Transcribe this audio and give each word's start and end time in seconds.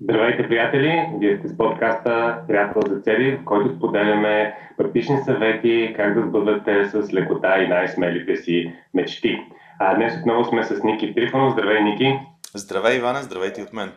Здравейте, 0.00 0.48
приятели! 0.48 1.10
Вие 1.18 1.38
сте 1.38 1.48
с 1.48 1.56
подкаста 1.56 2.38
Приятел 2.48 2.82
за 2.88 3.00
цели, 3.00 3.36
в 3.36 3.44
който 3.44 3.76
споделяме 3.76 4.54
практични 4.76 5.18
съвети 5.24 5.94
как 5.96 6.14
да 6.14 6.26
сбъдвате 6.26 6.84
с 6.84 7.12
лекота 7.12 7.62
и 7.62 7.68
най-смелите 7.68 8.36
си 8.36 8.74
мечти. 8.94 9.38
А 9.78 9.94
днес 9.94 10.18
отново 10.20 10.44
сме 10.44 10.62
с 10.62 10.82
Ники 10.82 11.14
Трифонов. 11.14 11.52
Здравей, 11.52 11.82
Ники! 11.82 12.18
Здравей, 12.54 12.96
Иване! 12.96 13.18
Здравейте 13.18 13.62
от 13.62 13.72
мен! 13.72 13.92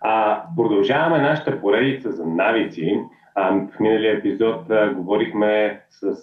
А, 0.00 0.42
продължаваме 0.56 1.18
нашата 1.18 1.60
поредица 1.60 2.12
за 2.12 2.26
навици. 2.26 3.00
В 3.48 3.80
миналия 3.80 4.16
епизод 4.16 4.64
говорихме 4.94 5.80
с, 5.90 6.14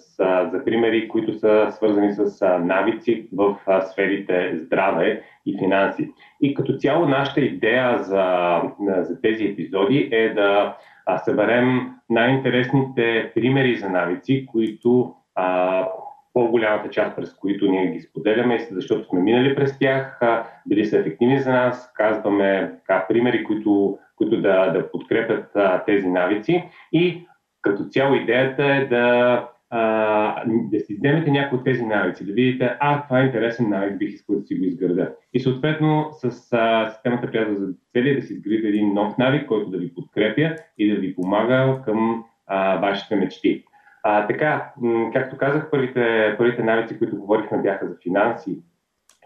за 0.52 0.62
примери, 0.64 1.08
които 1.08 1.38
са 1.38 1.68
свързани 1.70 2.12
с 2.12 2.46
навици 2.60 3.28
в 3.32 3.56
сферите 3.90 4.52
здраве 4.54 5.22
и 5.46 5.58
финанси. 5.58 6.12
И 6.40 6.54
като 6.54 6.76
цяло 6.76 7.08
нашата 7.08 7.40
идея 7.40 7.98
за, 7.98 8.60
за 8.80 9.20
тези 9.20 9.44
епизоди 9.44 10.08
е 10.12 10.28
да 10.34 10.76
съберем 11.24 11.90
най-интересните 12.10 13.32
примери 13.34 13.76
за 13.76 13.88
навици, 13.88 14.46
които 14.46 15.14
по-голямата 16.32 16.90
част, 16.90 17.16
през 17.16 17.34
които 17.34 17.70
ние 17.70 17.86
ги 17.86 18.00
споделяме, 18.00 18.58
защото 18.70 19.08
сме 19.08 19.20
минали 19.20 19.54
през 19.54 19.78
тях, 19.78 20.20
били 20.66 20.84
са 20.84 20.98
ефективни 20.98 21.40
за 21.40 21.52
нас, 21.52 21.92
казваме 21.96 22.72
така, 22.78 23.06
примери, 23.08 23.44
които, 23.44 23.98
които 24.18 24.40
да, 24.40 24.70
да 24.70 24.90
подкрепят 24.90 25.50
а, 25.54 25.84
тези 25.84 26.08
навици 26.08 26.64
и 26.92 27.26
като 27.62 27.84
цяло 27.84 28.14
идеята 28.14 28.64
е 28.64 28.86
да 28.86 29.48
а, 29.70 30.44
да 30.46 30.80
си 30.80 30.94
вземете 30.94 31.30
някои 31.30 31.58
от 31.58 31.64
тези 31.64 31.84
навици, 31.84 32.26
да 32.26 32.32
видите, 32.32 32.76
а, 32.80 33.02
това 33.06 33.20
е 33.20 33.24
интересен 33.24 33.68
навик, 33.68 33.98
бих 33.98 34.14
искал 34.14 34.36
да 34.36 34.46
си 34.46 34.54
го 34.54 34.64
изграда. 34.64 35.14
И 35.34 35.40
съответно 35.40 36.08
с 36.12 36.52
а, 36.52 36.90
системата 36.90 37.30
приятел 37.30 37.54
за 37.54 37.66
цели 37.92 38.20
да 38.20 38.22
си 38.22 38.32
изградите 38.32 38.68
един 38.68 38.94
нов 38.94 39.18
навик, 39.18 39.46
който 39.46 39.70
да 39.70 39.78
ви 39.78 39.94
подкрепя 39.94 40.56
и 40.78 40.94
да 40.94 41.00
ви 41.00 41.14
помага 41.14 41.82
към 41.84 42.24
а, 42.46 42.76
вашите 42.76 43.16
мечти. 43.16 43.64
А, 44.02 44.26
така, 44.26 44.72
както 45.12 45.36
казах, 45.36 45.70
първите, 45.70 46.34
първите 46.38 46.62
навици, 46.62 46.98
които 46.98 47.16
говорихме, 47.16 47.58
бяха 47.58 47.88
за 47.88 47.96
финанси 48.02 48.58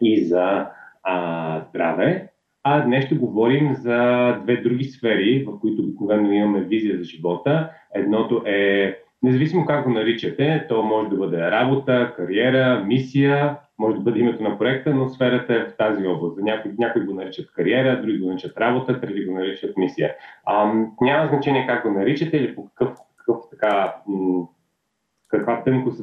и 0.01 0.25
за 0.25 0.67
а, 1.03 1.61
здраве. 1.69 2.32
А 2.65 2.85
днес 2.85 3.05
ще 3.05 3.15
говорим 3.15 3.75
за 3.75 4.33
две 4.43 4.57
други 4.57 4.85
сфери, 4.85 5.45
в 5.49 5.61
които 5.61 5.83
обикновено 5.83 6.33
имаме 6.33 6.61
визия 6.61 6.99
за 6.99 7.05
живота. 7.05 7.71
Едното 7.95 8.43
е 8.47 8.97
Независимо 9.23 9.67
как 9.67 9.85
го 9.85 9.91
наричате, 9.91 10.67
то 10.69 10.83
може 10.83 11.09
да 11.09 11.17
бъде 11.17 11.51
работа, 11.51 12.13
кариера, 12.17 12.85
мисия, 12.85 13.57
може 13.79 13.97
да 13.97 14.03
бъде 14.03 14.21
името 14.21 14.43
на 14.43 14.59
проекта, 14.59 14.95
но 14.95 15.09
сферата 15.09 15.55
е 15.55 15.65
в 15.65 15.77
тази 15.77 16.07
област. 16.07 16.39
Някои, 16.43 16.71
някои 16.79 17.05
го 17.05 17.15
наричат 17.15 17.53
кариера, 17.53 18.03
други 18.03 18.19
го 18.19 18.29
наричат 18.29 18.57
работа, 18.57 19.01
трети 19.01 19.25
го 19.25 19.35
наричат 19.35 19.77
мисия. 19.77 20.15
А, 20.45 20.73
няма 21.01 21.29
значение 21.29 21.67
как 21.67 21.83
го 21.83 21.99
наричате 21.99 22.37
или 22.37 22.55
по 22.55 22.69
какъв, 22.69 22.99
какъв 23.17 23.37
така, 23.51 23.95
каква 25.33 25.63
тънкост 25.65 26.03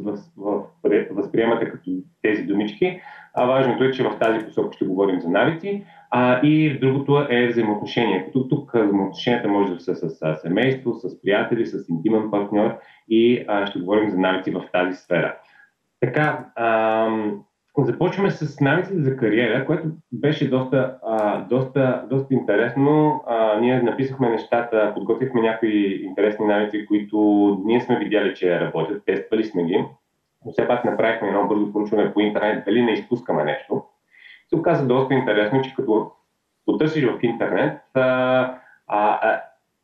възприемате 1.12 1.70
като 1.70 1.92
тези 2.22 2.44
думички. 2.44 3.02
А 3.34 3.46
важното 3.46 3.84
е, 3.84 3.92
че 3.92 4.04
в 4.04 4.18
тази 4.20 4.46
посока 4.46 4.76
ще 4.76 4.86
говорим 4.86 5.22
за 5.22 5.30
навици. 5.30 5.86
А, 6.12 6.42
и 6.42 6.80
другото 6.80 7.28
е 7.30 7.48
взаимоотношение. 7.48 8.26
Като 8.26 8.48
тук 8.48 8.72
взаимоотношенията 8.74 9.48
може 9.48 9.74
да 9.74 9.80
са 9.80 9.96
с 9.96 10.36
семейство, 10.42 10.94
с 10.94 11.22
приятели, 11.22 11.66
с 11.66 11.90
интимен 11.90 12.32
партньор 12.32 12.76
и 13.10 13.46
а, 13.48 13.68
ще 13.68 13.80
говорим 13.80 14.10
за 14.10 14.18
навици 14.18 14.52
в 14.52 14.64
тази 14.74 14.94
сфера. 14.98 15.38
Така, 16.00 16.46
а, 16.56 17.08
започваме 17.84 18.32
с 18.32 18.60
навиците 18.60 19.02
за 19.02 19.18
кариера, 19.18 19.66
което 19.66 19.88
беше 20.12 20.50
доста, 20.50 20.98
а, 21.06 21.42
доста, 21.42 22.06
доста 22.10 22.34
интересно. 22.34 23.24
А, 23.28 23.60
ние 23.60 23.82
написахме 23.82 24.30
нещата, 24.30 24.92
подготвихме 24.96 25.42
някои 25.42 26.02
интересни 26.06 26.46
навици, 26.46 26.86
които 26.86 27.18
ние 27.66 27.82
сме 27.82 28.00
видяли, 28.00 28.36
че 28.36 28.60
работят, 28.60 29.06
тествали 29.06 29.44
сме 29.44 29.64
ги, 29.64 29.86
но 30.46 30.52
все 30.52 30.68
пак 30.68 30.86
направихме 30.86 31.28
едно 31.28 31.48
бързо 31.48 31.74
проучване 31.74 32.14
по 32.14 32.20
интернет, 32.20 32.66
дали 32.66 32.82
не 32.82 32.92
изпускаме 32.92 33.44
нещо. 33.44 33.84
Се 34.50 34.56
оказа 34.56 34.88
доста 34.88 35.14
интересно, 35.14 35.62
че 35.62 35.74
като 35.76 36.12
потърсиш 36.66 37.04
в 37.06 37.20
интернет, 37.22 37.82
а, 37.94 38.56
а, 38.88 39.42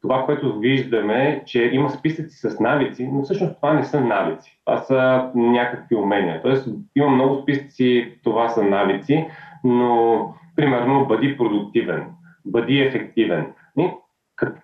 това, 0.07 0.25
което 0.25 0.59
виждаме, 0.59 1.43
че 1.45 1.69
има 1.73 1.89
списъци 1.89 2.37
с 2.37 2.59
навици, 2.59 3.09
но 3.13 3.21
всъщност 3.21 3.55
това 3.55 3.73
не 3.73 3.83
са 3.83 4.01
навици. 4.01 4.59
Това 4.65 4.77
са 4.77 5.29
някакви 5.35 5.95
умения. 5.95 6.41
Тоест, 6.41 6.69
има 6.95 7.09
много 7.09 7.41
списъци, 7.41 8.13
това 8.23 8.49
са 8.49 8.63
навици, 8.63 9.25
но, 9.63 10.33
примерно, 10.55 11.05
бъди 11.05 11.37
продуктивен, 11.37 12.03
бъди 12.45 12.79
ефективен. 12.79 13.45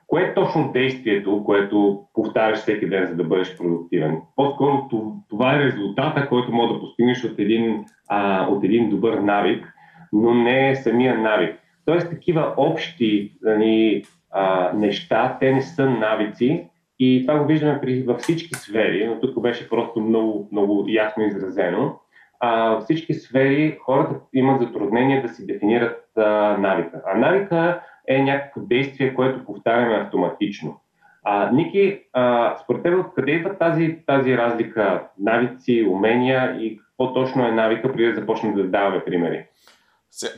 Кое 0.07 0.21
е 0.21 0.33
точно 0.33 0.71
действието, 0.71 1.43
което 1.45 2.03
повтаряш 2.13 2.59
всеки 2.59 2.89
ден, 2.89 3.07
за 3.07 3.15
да 3.15 3.23
бъдеш 3.23 3.57
продуктивен? 3.57 4.21
По-скоро 4.35 4.89
това 5.29 5.55
е 5.55 5.59
резултата, 5.59 6.29
който 6.29 6.51
може 6.51 6.73
да 6.73 6.79
постигнеш 6.79 7.23
от 7.23 7.39
един, 7.39 7.85
а, 8.09 8.47
от 8.47 8.63
един 8.63 8.89
добър 8.89 9.17
навик, 9.17 9.73
но 10.13 10.33
не 10.33 10.75
самия 10.75 11.17
навик. 11.17 11.55
Тоест, 11.85 12.09
такива 12.09 12.53
общи 12.57 13.31
нали, 13.41 14.03
а, 14.31 14.71
неща, 14.73 15.37
те 15.39 15.51
не 15.51 15.61
са 15.61 15.89
навици 15.89 16.67
и 16.99 17.25
това 17.27 17.39
го 17.39 17.45
виждаме 17.45 17.81
при, 17.81 18.03
във 18.03 18.19
всички 18.19 18.55
сфери, 18.55 19.07
но 19.07 19.19
тук 19.19 19.41
беше 19.41 19.69
просто 19.69 20.01
много, 20.01 20.49
много 20.51 20.85
ясно 20.87 21.23
изразено. 21.23 21.99
А, 22.39 22.69
във 22.69 22.83
всички 22.83 23.13
сфери 23.13 23.77
хората 23.85 24.15
имат 24.33 24.61
затруднение 24.61 25.21
да 25.21 25.29
си 25.29 25.47
дефинират 25.47 26.03
а, 26.17 26.57
навика. 26.57 27.01
А 27.05 27.17
навика 27.17 27.81
е 28.07 28.23
някакво 28.23 28.61
действие, 28.61 29.13
което 29.13 29.45
повтаряме 29.45 29.95
автоматично. 29.95 30.81
А, 31.23 31.51
Ники, 31.51 31.99
а, 32.13 32.55
според 32.63 32.83
теб 32.83 32.99
откъде 32.99 33.31
идва 33.31 33.57
тази, 33.57 33.97
тази 34.07 34.37
разлика 34.37 35.03
навици, 35.19 35.87
умения 35.89 36.57
и 36.59 36.77
какво 36.77 37.13
точно 37.13 37.47
е 37.47 37.51
навика, 37.51 37.93
преди 37.93 38.09
да 38.09 38.19
започнем 38.19 38.53
да 38.53 38.63
даваме 38.63 39.03
примери? 39.05 39.45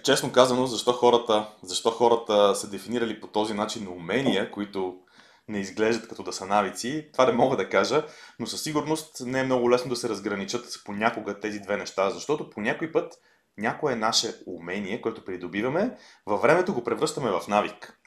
Честно 0.04 0.32
казано, 0.32 0.66
защо 0.66 0.92
хората, 0.92 1.50
защо 1.64 1.92
хората 1.92 2.56
са 2.56 2.70
дефинирали 2.70 3.22
по 3.22 3.28
този 3.28 3.54
начин 3.54 3.88
умения, 3.88 4.52
които 4.52 4.96
не 5.48 5.60
изглеждат 5.60 6.08
като 6.10 6.24
да 6.24 6.34
са 6.34 6.46
навици, 6.46 7.10
това 7.14 7.26
не 7.26 7.32
мога 7.32 7.58
да 7.58 7.70
кажа, 7.70 8.06
но 8.40 8.48
със 8.48 8.64
сигурност 8.64 9.22
не 9.26 9.40
е 9.40 9.44
много 9.44 9.72
лесно 9.72 9.90
да 9.90 9.96
се 9.96 10.10
разграничат 10.10 10.66
понякога 10.86 11.40
тези 11.40 11.60
две 11.60 11.78
неща, 11.78 12.10
защото 12.10 12.50
по 12.50 12.62
някой 12.62 12.92
път 12.92 13.14
някое 13.58 13.96
наше 13.96 14.36
умение, 14.48 15.02
което 15.02 15.26
придобиваме, 15.26 15.98
във 16.26 16.42
времето 16.42 16.74
го 16.74 16.84
превръщаме 16.84 17.32
в 17.32 17.48
навик. 17.48 18.00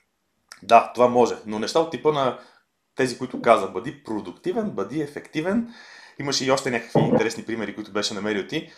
Да, 0.62 0.92
това 0.94 1.08
може, 1.08 1.34
но 1.46 1.58
неща 1.58 1.80
от 1.80 1.90
типа 1.90 2.12
на 2.12 2.38
тези, 2.96 3.18
които 3.18 3.42
каза, 3.42 3.68
бъди 3.68 4.02
продуктивен, 4.04 4.70
бъди 4.70 5.00
ефективен. 5.00 5.74
Имаше 6.18 6.44
и 6.44 6.50
още 6.50 6.70
някакви 6.70 7.00
интересни 7.00 7.44
примери, 7.44 7.74
които 7.74 7.92
беше 7.92 8.14
намерил 8.14 8.46
ти. 8.46 8.72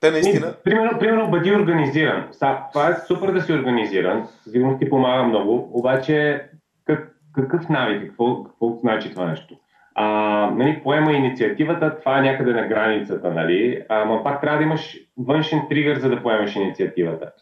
Те 0.00 0.10
наистина. 0.10 0.54
Примерно, 0.64 0.98
примерно 0.98 1.30
бъди 1.30 1.52
организиран. 1.52 2.28
Са, 2.32 2.56
това 2.72 2.88
е 2.88 2.96
супер 3.06 3.32
да 3.32 3.42
си 3.42 3.52
организиран. 3.52 4.28
Сигурно 4.50 4.78
ти 4.78 4.90
помага 4.90 5.22
много. 5.22 5.70
Обаче, 5.72 6.44
как, 6.84 7.16
какъв 7.34 7.68
навик? 7.68 8.08
Какво, 8.08 8.44
какво 8.44 8.78
значи 8.80 9.10
това 9.10 9.26
нещо? 9.26 9.54
А, 9.94 10.06
нали, 10.50 10.80
поема 10.82 11.12
инициативата, 11.12 11.98
това 11.98 12.18
е 12.18 12.22
някъде 12.22 12.52
на 12.52 12.68
границата, 12.68 13.30
нали? 13.30 13.82
Ама 13.88 14.24
пак 14.24 14.40
трябва 14.40 14.58
да 14.58 14.64
имаш 14.64 14.96
външен 15.18 15.62
тригър, 15.68 15.98
за 15.98 16.08
да 16.08 16.22
поемеш 16.22 16.56
инициативата. 16.56 17.32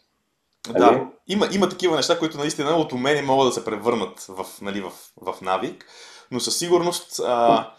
Да, 0.73 0.91
нали? 0.91 1.01
има, 1.27 1.47
има 1.55 1.69
такива 1.69 1.95
неща, 1.95 2.19
които 2.19 2.37
наистина 2.37 2.69
от 2.69 2.93
умение 2.93 3.21
могат 3.21 3.47
да 3.47 3.51
се 3.51 3.65
превърнат 3.65 4.19
в, 4.29 4.61
нали, 4.61 4.81
в, 4.81 4.91
в 5.21 5.41
навик, 5.41 5.85
но 6.31 6.39
със 6.39 6.57
сигурност 6.59 7.19
а, 7.27 7.69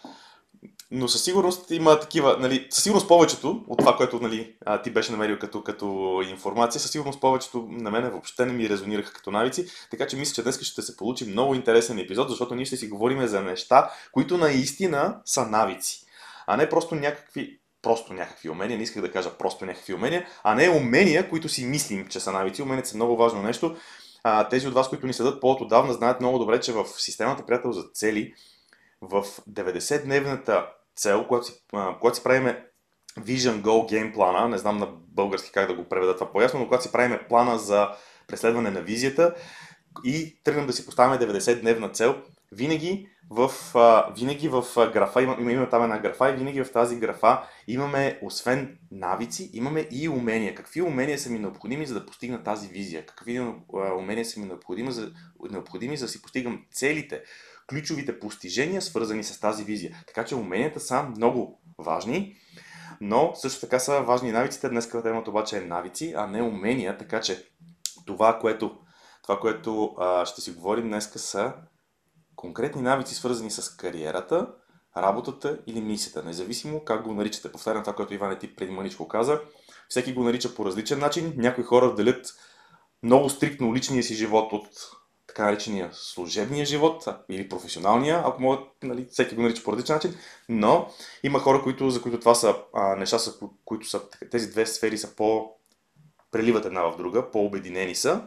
но 0.91 1.07
със 1.07 1.23
сигурност 1.23 1.71
има 1.71 1.99
такива, 1.99 2.37
нали, 2.39 2.67
със 2.69 2.83
сигурност 2.83 3.07
повечето 3.07 3.63
от 3.67 3.79
това, 3.79 3.97
което 3.97 4.19
нали, 4.19 4.55
ти 4.83 4.91
беше 4.91 5.11
намерил 5.11 5.39
като, 5.39 5.63
като 5.63 6.21
информация, 6.29 6.81
със 6.81 6.91
сигурност 6.91 7.21
повечето 7.21 7.67
на 7.69 7.91
мене 7.91 8.09
въобще 8.09 8.45
не 8.45 8.53
ми 8.53 8.69
резонираха 8.69 9.13
като 9.13 9.31
навици, 9.31 9.67
така 9.91 10.07
че 10.07 10.17
мисля, 10.17 10.33
че 10.33 10.43
днес 10.43 10.61
ще 10.61 10.81
се 10.81 10.97
получи 10.97 11.25
много 11.25 11.55
интересен 11.55 11.99
епизод, 11.99 12.29
защото 12.29 12.55
ние 12.55 12.65
ще 12.65 12.77
си 12.77 12.87
говорим 12.87 13.27
за 13.27 13.41
неща, 13.41 13.91
които 14.11 14.37
наистина 14.37 15.21
са 15.25 15.45
навици, 15.45 16.05
а 16.47 16.57
не 16.57 16.69
просто 16.69 16.95
някакви 16.95 17.59
просто 17.81 18.13
някакви 18.13 18.49
умения, 18.49 18.77
не 18.77 18.83
исках 18.83 19.01
да 19.01 19.11
кажа 19.11 19.37
просто 19.37 19.65
някакви 19.65 19.93
умения, 19.93 20.27
а 20.43 20.55
не 20.55 20.69
умения, 20.69 21.29
които 21.29 21.49
си 21.49 21.65
мислим, 21.65 22.07
че 22.07 22.19
са 22.19 22.31
навици. 22.31 22.61
Уменията 22.61 22.89
са 22.89 22.95
много 22.95 23.17
важно 23.17 23.41
нещо. 23.41 23.75
А, 24.23 24.49
тези 24.49 24.67
от 24.67 24.73
вас, 24.73 24.89
които 24.89 25.07
ни 25.07 25.13
следят 25.13 25.41
по-отдавна, 25.41 25.93
знаят 25.93 26.19
много 26.19 26.39
добре, 26.39 26.59
че 26.59 26.71
в 26.71 26.85
системата 26.97 27.45
приятел 27.45 27.71
за 27.71 27.83
цели 27.93 28.33
в 29.01 29.23
90-дневната 29.49 30.65
цел, 30.95 31.25
когато 31.27 31.45
си, 31.45 31.53
когато 31.99 32.17
си 32.17 32.23
правиме 32.23 32.65
Vision 33.19 33.61
Goal 33.61 33.91
Game 33.91 34.13
плана, 34.13 34.47
не 34.47 34.57
знам 34.57 34.77
на 34.77 34.87
български 34.91 35.51
как 35.51 35.67
да 35.67 35.73
го 35.75 35.89
преведа 35.89 36.13
това 36.13 36.31
по-ясно, 36.31 36.59
но 36.59 36.65
когато 36.65 36.83
си 36.83 36.91
правиме 36.91 37.27
плана 37.27 37.59
за 37.59 37.89
преследване 38.27 38.71
на 38.71 38.81
визията 38.81 39.35
и 40.03 40.39
тръгнем 40.43 40.67
да 40.67 40.73
си 40.73 40.85
поставяме 40.85 41.19
90-дневна 41.19 41.93
цел, 41.93 42.15
винаги 42.51 43.07
в, 43.29 43.51
винаги 44.15 44.47
в 44.49 44.63
графа, 44.75 45.21
има, 45.21 45.37
има, 45.39 45.51
има 45.51 45.69
там 45.69 45.83
една 45.83 45.99
графа 45.99 46.29
и 46.29 46.35
винаги 46.35 46.63
в 46.63 46.71
тази 46.71 46.95
графа 46.95 47.43
имаме, 47.67 48.19
освен 48.21 48.77
навици, 48.91 49.49
имаме 49.53 49.87
и 49.91 50.09
умения. 50.09 50.55
Какви 50.55 50.81
умения 50.81 51.19
са 51.19 51.29
ми 51.29 51.39
необходими, 51.39 51.85
за 51.85 51.93
да 51.93 52.05
постигна 52.05 52.43
тази 52.43 52.67
визия? 52.67 53.05
Какви 53.05 53.39
умения 53.97 54.25
са 54.25 54.39
ми 54.39 54.45
необходими, 54.45 54.91
за, 54.91 55.11
необходими, 55.51 55.97
за 55.97 56.05
да 56.05 56.11
си 56.11 56.21
постигам 56.21 56.65
целите, 56.71 57.23
ключовите 57.69 58.19
постижения, 58.19 58.81
свързани 58.81 59.23
с 59.23 59.39
тази 59.39 59.63
визия? 59.63 60.03
Така 60.07 60.25
че 60.25 60.35
уменията 60.35 60.79
са 60.79 61.03
много 61.03 61.61
важни. 61.77 62.35
Но 63.01 63.31
също 63.35 63.61
така 63.61 63.79
са 63.79 64.01
важни 64.01 64.31
навиците. 64.31 64.69
Днес 64.69 64.89
темата 64.89 65.29
обаче 65.29 65.57
е 65.57 65.61
навици, 65.61 66.13
а 66.17 66.27
не 66.27 66.41
умения, 66.41 66.97
така 66.97 67.21
че 67.21 67.47
това, 68.05 68.39
което, 68.39 68.77
това, 69.23 69.39
което 69.39 69.95
а, 69.97 70.25
ще 70.25 70.41
си 70.41 70.51
говорим 70.51 70.87
днес 70.87 71.11
са 71.15 71.53
конкретни 72.35 72.81
навици, 72.81 73.15
свързани 73.15 73.51
с 73.51 73.75
кариерата, 73.75 74.47
работата 74.97 75.59
или 75.67 75.81
мисията, 75.81 76.23
независимо 76.23 76.83
как 76.85 77.03
го 77.03 77.13
наричате. 77.13 77.51
Повтарям 77.51 77.83
това, 77.83 77.95
което 77.95 78.13
Иван 78.13 78.39
ти 78.39 78.55
преди 78.55 78.71
маничко 78.71 79.07
каза. 79.07 79.41
Всеки 79.89 80.13
го 80.13 80.23
нарича 80.23 80.55
по 80.55 80.65
различен 80.65 80.99
начин. 80.99 81.33
Някои 81.37 81.63
хора 81.63 81.95
делят 81.95 82.27
много 83.03 83.29
стриктно 83.29 83.75
личния 83.75 84.03
си 84.03 84.15
живот 84.15 84.53
от 84.53 84.67
така 85.35 85.45
наречения 85.45 85.89
служебния 85.93 86.65
живот 86.65 87.05
или 87.29 87.49
професионалния, 87.49 88.21
ако 88.25 88.41
могат, 88.41 88.59
нали, 88.83 89.07
всеки 89.11 89.35
го 89.35 89.41
нарича 89.41 89.63
по 89.63 89.71
различен 89.71 89.95
начин, 89.95 90.15
но 90.49 90.89
има 91.23 91.39
хора, 91.39 91.61
които, 91.63 91.89
за 91.89 92.01
които 92.01 92.19
това 92.19 92.35
са 92.35 92.55
а, 92.73 92.95
неща, 92.95 93.19
са, 93.19 93.33
които 93.65 93.89
са, 93.89 94.01
тези 94.31 94.51
две 94.51 94.65
сфери 94.65 94.97
са 94.97 95.15
по 95.15 95.51
преливат 96.31 96.65
една 96.65 96.81
в 96.81 96.97
друга, 96.97 97.31
по-обединени 97.31 97.95
са. 97.95 98.21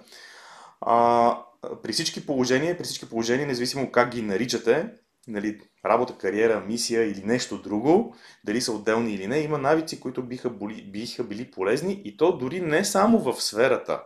А, 0.81 1.39
при 1.83 1.93
всички 1.93 2.27
положения, 2.27 2.79
при 2.79 2.85
всички 2.85 3.09
положения, 3.09 3.47
независимо 3.47 3.93
как 3.93 4.11
ги 4.11 4.23
наричате, 4.23 4.89
нали, 5.29 5.61
работа, 5.85 6.15
кариера, 6.19 6.61
мисия 6.61 7.05
или 7.11 7.23
нещо 7.25 7.59
друго, 7.59 8.15
дали 8.45 8.61
са 8.61 8.73
отделни 8.73 9.15
или 9.15 9.27
не, 9.27 9.39
има 9.39 9.59
навици, 9.59 10.01
които 10.01 10.23
биха, 10.23 10.51
боли, 10.51 10.83
биха 10.83 11.25
били 11.25 11.51
полезни 11.51 12.03
и 12.05 12.17
то 12.17 12.39
дори 12.39 12.61
не 12.61 12.85
само 12.85 13.19
в 13.19 13.43
сферата 13.43 14.03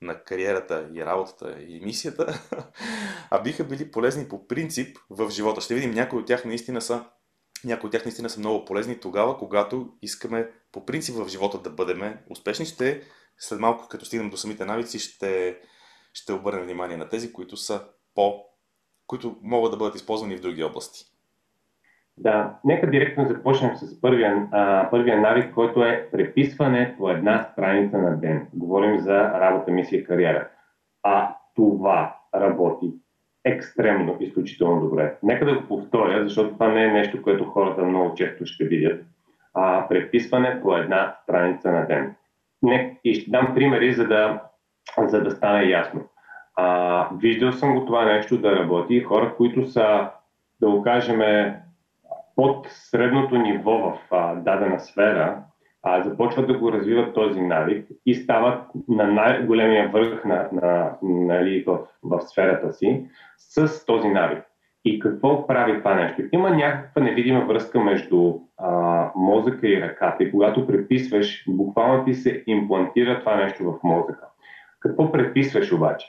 на 0.00 0.24
кариерата 0.24 0.88
и 0.94 1.04
работата 1.04 1.62
и 1.62 1.80
мисията, 1.80 2.42
а 3.30 3.42
биха 3.42 3.64
били 3.64 3.90
полезни 3.90 4.28
по 4.28 4.46
принцип 4.46 4.96
в 5.10 5.30
живота. 5.30 5.60
Ще 5.60 5.74
видим, 5.74 5.90
някои 5.90 6.18
от 6.18 6.26
тях 6.26 6.44
наистина 6.44 6.82
са 6.82 7.04
някои 7.64 7.88
от 7.88 7.92
тях 7.92 8.04
наистина 8.04 8.30
са 8.30 8.40
много 8.40 8.64
полезни 8.64 9.00
тогава, 9.00 9.38
когато 9.38 9.88
искаме 10.02 10.50
по 10.72 10.86
принцип 10.86 11.16
в 11.16 11.28
живота 11.28 11.58
да 11.58 11.70
бъдем 11.70 12.18
успешни. 12.30 12.66
Ще, 12.66 13.02
след 13.38 13.60
малко, 13.60 13.88
като 13.88 14.04
стигнем 14.04 14.30
до 14.30 14.36
самите 14.36 14.64
навици, 14.64 14.98
ще, 14.98 15.58
ще 16.12 16.32
обърнем 16.32 16.64
внимание 16.64 16.96
на 16.96 17.08
тези, 17.08 17.32
които 17.32 17.56
са 17.56 17.84
по 18.14 18.44
които 19.06 19.36
могат 19.42 19.70
да 19.70 19.76
бъдат 19.76 19.94
използвани 19.94 20.36
в 20.36 20.40
други 20.40 20.62
области. 20.62 21.04
Да, 22.20 22.54
нека 22.64 22.90
директно 22.90 23.26
започнем 23.26 23.76
с 23.76 24.00
първия, 24.00 24.48
а, 24.52 24.90
първия 24.90 25.20
навик, 25.20 25.54
който 25.54 25.84
е 25.84 26.08
преписване 26.12 26.94
по 26.98 27.10
една 27.10 27.42
страница 27.42 27.98
на 27.98 28.16
ден. 28.16 28.46
Говорим 28.54 28.98
за 28.98 29.20
работа, 29.40 29.70
мисия, 29.70 30.04
кариера. 30.04 30.48
А 31.02 31.34
това 31.54 32.16
работи 32.34 32.92
екстремно, 33.44 34.16
изключително 34.20 34.80
добре. 34.80 35.14
Нека 35.22 35.44
да 35.44 35.54
го 35.54 35.68
повторя, 35.68 36.24
защото 36.24 36.52
това 36.52 36.68
не 36.68 36.84
е 36.84 36.92
нещо, 36.92 37.22
което 37.22 37.44
хората 37.44 37.84
много 37.84 38.14
често 38.14 38.46
ще 38.46 38.64
видят. 38.64 39.04
А, 39.54 39.88
преписване 39.88 40.60
по 40.62 40.76
една 40.76 41.16
страница 41.22 41.72
на 41.72 41.86
ден. 41.86 42.14
Не, 42.62 42.98
и 43.04 43.14
ще 43.14 43.30
дам 43.30 43.54
примери, 43.54 43.92
за 43.92 44.06
да, 44.08 44.42
за 44.98 45.22
да 45.22 45.30
стане 45.30 45.64
ясно. 45.64 46.00
А, 46.56 47.08
виждал 47.18 47.52
съм 47.52 47.74
го 47.74 47.86
това 47.86 48.04
нещо 48.04 48.38
да 48.38 48.56
работи. 48.56 49.00
Хора, 49.00 49.34
които 49.36 49.66
са, 49.66 50.10
да 50.60 50.70
го 50.70 50.82
кажем, 50.82 51.20
под 52.38 52.66
средното 52.68 53.38
ниво 53.38 53.78
в 53.78 53.98
а, 54.10 54.34
дадена 54.34 54.80
сфера, 54.80 55.42
а, 55.82 56.02
започват 56.02 56.46
да 56.46 56.58
го 56.58 56.72
развиват 56.72 57.14
този 57.14 57.40
навик 57.40 57.86
и 58.06 58.14
стават 58.14 58.62
на 58.88 59.06
най-големия 59.06 59.88
върх 59.88 60.24
на, 60.24 60.48
на, 60.52 60.96
нали, 61.02 61.64
в, 61.66 61.78
в 62.02 62.20
сферата 62.20 62.72
си 62.72 63.04
с 63.38 63.86
този 63.86 64.08
навик. 64.08 64.44
И 64.84 64.98
какво 64.98 65.46
прави 65.46 65.78
това 65.78 65.94
нещо? 65.94 66.22
Има 66.32 66.50
някаква 66.50 67.02
невидима 67.02 67.44
връзка 67.44 67.80
между 67.80 68.34
а, 68.56 69.10
мозъка 69.16 69.68
и 69.68 69.82
ръката 69.82 70.24
и 70.24 70.30
когато 70.30 70.66
преписваш, 70.66 71.44
буквално 71.48 72.04
ти 72.04 72.14
се 72.14 72.42
имплантира 72.46 73.20
това 73.20 73.36
нещо 73.36 73.64
в 73.64 73.82
мозъка. 73.82 74.26
Какво 74.80 75.12
преписваш 75.12 75.72
обаче? 75.72 76.06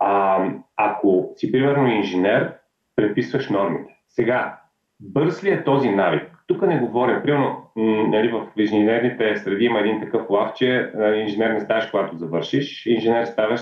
А, 0.00 0.44
ако 0.76 1.32
си 1.36 1.52
примерно 1.52 1.86
инженер, 1.88 2.54
преписваш 2.96 3.50
нормите. 3.50 3.96
Сега, 4.08 4.58
бърз 5.00 5.44
ли 5.44 5.50
е 5.50 5.64
този 5.64 5.90
навик? 5.90 6.22
Тук 6.46 6.62
не 6.62 6.78
говоря. 6.78 7.22
Примерно, 7.22 7.70
нали, 8.08 8.28
в 8.28 8.46
инженерните 8.56 9.36
среди 9.36 9.64
има 9.64 9.80
един 9.80 10.00
такъв 10.00 10.30
лав, 10.30 10.52
че 10.54 10.90
инженер 11.16 11.50
не 11.50 11.60
ставаш, 11.60 11.86
когато 11.86 12.16
завършиш. 12.16 12.86
Инженер 12.86 13.24
ставаш 13.24 13.60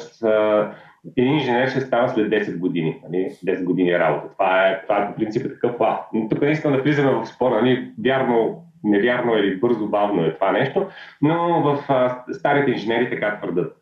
един 1.16 1.34
инженер 1.34 1.68
ще 1.68 1.80
става 1.80 2.08
след 2.08 2.30
10 2.30 2.58
години, 2.58 3.00
нали? 3.08 3.30
10 3.46 3.64
години 3.64 3.98
работа. 3.98 4.32
Това 4.32 4.68
е, 4.68 4.82
това 4.82 4.98
е 4.98 5.08
по 5.08 5.14
принцип 5.14 5.46
е 5.46 5.52
такъв 5.52 5.80
лав. 5.80 5.98
Но 6.12 6.28
тук 6.28 6.40
не 6.40 6.50
искам 6.50 6.72
да 6.72 6.82
влизаме 6.82 7.12
в 7.12 7.26
спора, 7.26 7.54
нали? 7.54 7.92
вярно, 8.04 8.64
невярно 8.84 9.36
или 9.36 9.60
бързо, 9.60 9.88
бавно 9.88 10.24
е 10.24 10.34
това 10.34 10.52
нещо, 10.52 10.86
но 11.22 11.62
в 11.62 11.84
а, 11.88 12.24
старите 12.32 12.70
инженери 12.70 13.10
така 13.10 13.38
твърдат. 13.38 13.76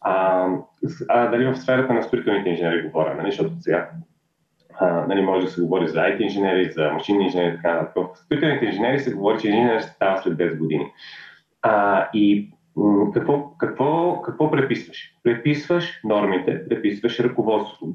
А, 0.00 0.46
а, 1.08 1.26
дали 1.28 1.46
в 1.46 1.56
сферата 1.56 1.94
на 1.94 2.02
строителните 2.02 2.50
инженери 2.50 2.82
говоря, 2.82 3.14
нали? 3.14 3.30
защото 3.30 3.50
сега 3.60 3.90
нали, 4.80 5.20
може 5.20 5.46
да 5.46 5.52
се 5.52 5.60
говори 5.60 5.88
за 5.88 5.98
IT 5.98 6.20
инженери, 6.20 6.72
за 6.72 6.90
машинни 6.90 7.24
инженери 7.24 7.54
и 7.54 7.56
така 7.56 7.74
нататък. 7.74 8.14
В 8.14 8.18
строителните 8.18 8.64
инженери 8.64 9.00
се 9.00 9.14
говори, 9.14 9.40
че 9.40 9.48
инженер 9.48 9.80
ще 9.80 9.90
става 9.90 10.22
след 10.22 10.38
10 10.38 10.58
години. 10.58 10.92
А, 11.62 12.08
и 12.14 12.50
какво, 13.14 13.50
какво, 13.58 14.20
какво 14.22 14.50
преписваш? 14.50 15.14
Преписваш 15.22 16.00
нормите, 16.04 16.68
преписваш 16.68 17.20
ръководството. 17.20 17.92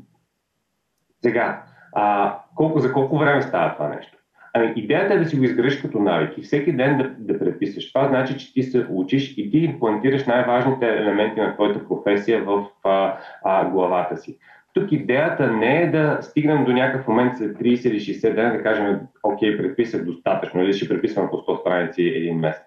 Сега, 1.22 1.64
а, 1.94 2.38
колко, 2.56 2.80
за 2.80 2.94
колко 2.94 3.18
време 3.18 3.42
става 3.42 3.74
това 3.74 3.88
нещо? 3.88 4.18
Ами, 4.54 4.74
идеята 4.76 5.14
е 5.14 5.18
да 5.18 5.26
си 5.26 5.38
го 5.38 5.44
изградиш 5.44 5.82
като 5.82 6.00
навик 6.00 6.38
и 6.38 6.42
всеки 6.42 6.76
ден 6.76 6.98
да, 6.98 7.34
да 7.34 7.40
преписваш. 7.40 7.94
Това 7.94 8.08
значи, 8.08 8.38
че 8.38 8.54
ти 8.54 8.64
се 8.64 8.88
учиш 8.90 9.38
и 9.38 9.52
ти 9.52 9.58
имплантираш 9.58 10.26
най-важните 10.26 10.88
елементи 10.88 11.40
на 11.40 11.54
твоята 11.54 11.88
професия 11.88 12.44
в 12.44 12.66
а, 12.84 13.18
а, 13.44 13.66
главата 13.66 14.18
си. 14.18 14.38
Тук 14.74 14.92
идеята 14.92 15.52
не 15.52 15.82
е 15.82 15.92
да 15.92 16.18
стигнем 16.22 16.66
до 16.66 16.74
някакъв 16.74 17.08
момент 17.08 17.38
след 17.38 17.58
30 17.58 17.90
или 17.90 18.00
60 18.00 18.36
дена 18.36 18.52
да 18.52 18.64
кажем, 18.64 19.00
окей, 19.24 19.58
преписах 19.58 20.06
достатъчно 20.06 20.64
или 20.64 20.74
ще 20.74 20.90
преписвам 20.90 21.30
по 21.30 21.36
100 21.36 21.60
страници 21.62 22.02
един 22.02 22.40
месец. 22.40 22.64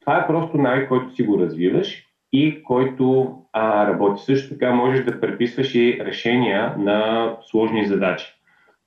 Това 0.00 0.18
е 0.18 0.26
просто 0.26 0.58
навик, 0.58 0.88
който 0.88 1.14
си 1.14 1.22
го 1.22 1.38
развиваш 1.38 2.06
и 2.32 2.62
който 2.62 3.36
а, 3.52 3.86
работи. 3.86 4.22
Също 4.22 4.54
така 4.54 4.74
можеш 4.74 5.04
да 5.04 5.20
преписваш 5.20 5.74
и 5.74 6.00
решения 6.04 6.74
на 6.78 7.30
сложни 7.42 7.86
задачи. 7.86 8.26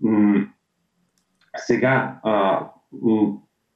М- 0.02 0.48
сега, 1.56 2.20
а, 2.24 2.68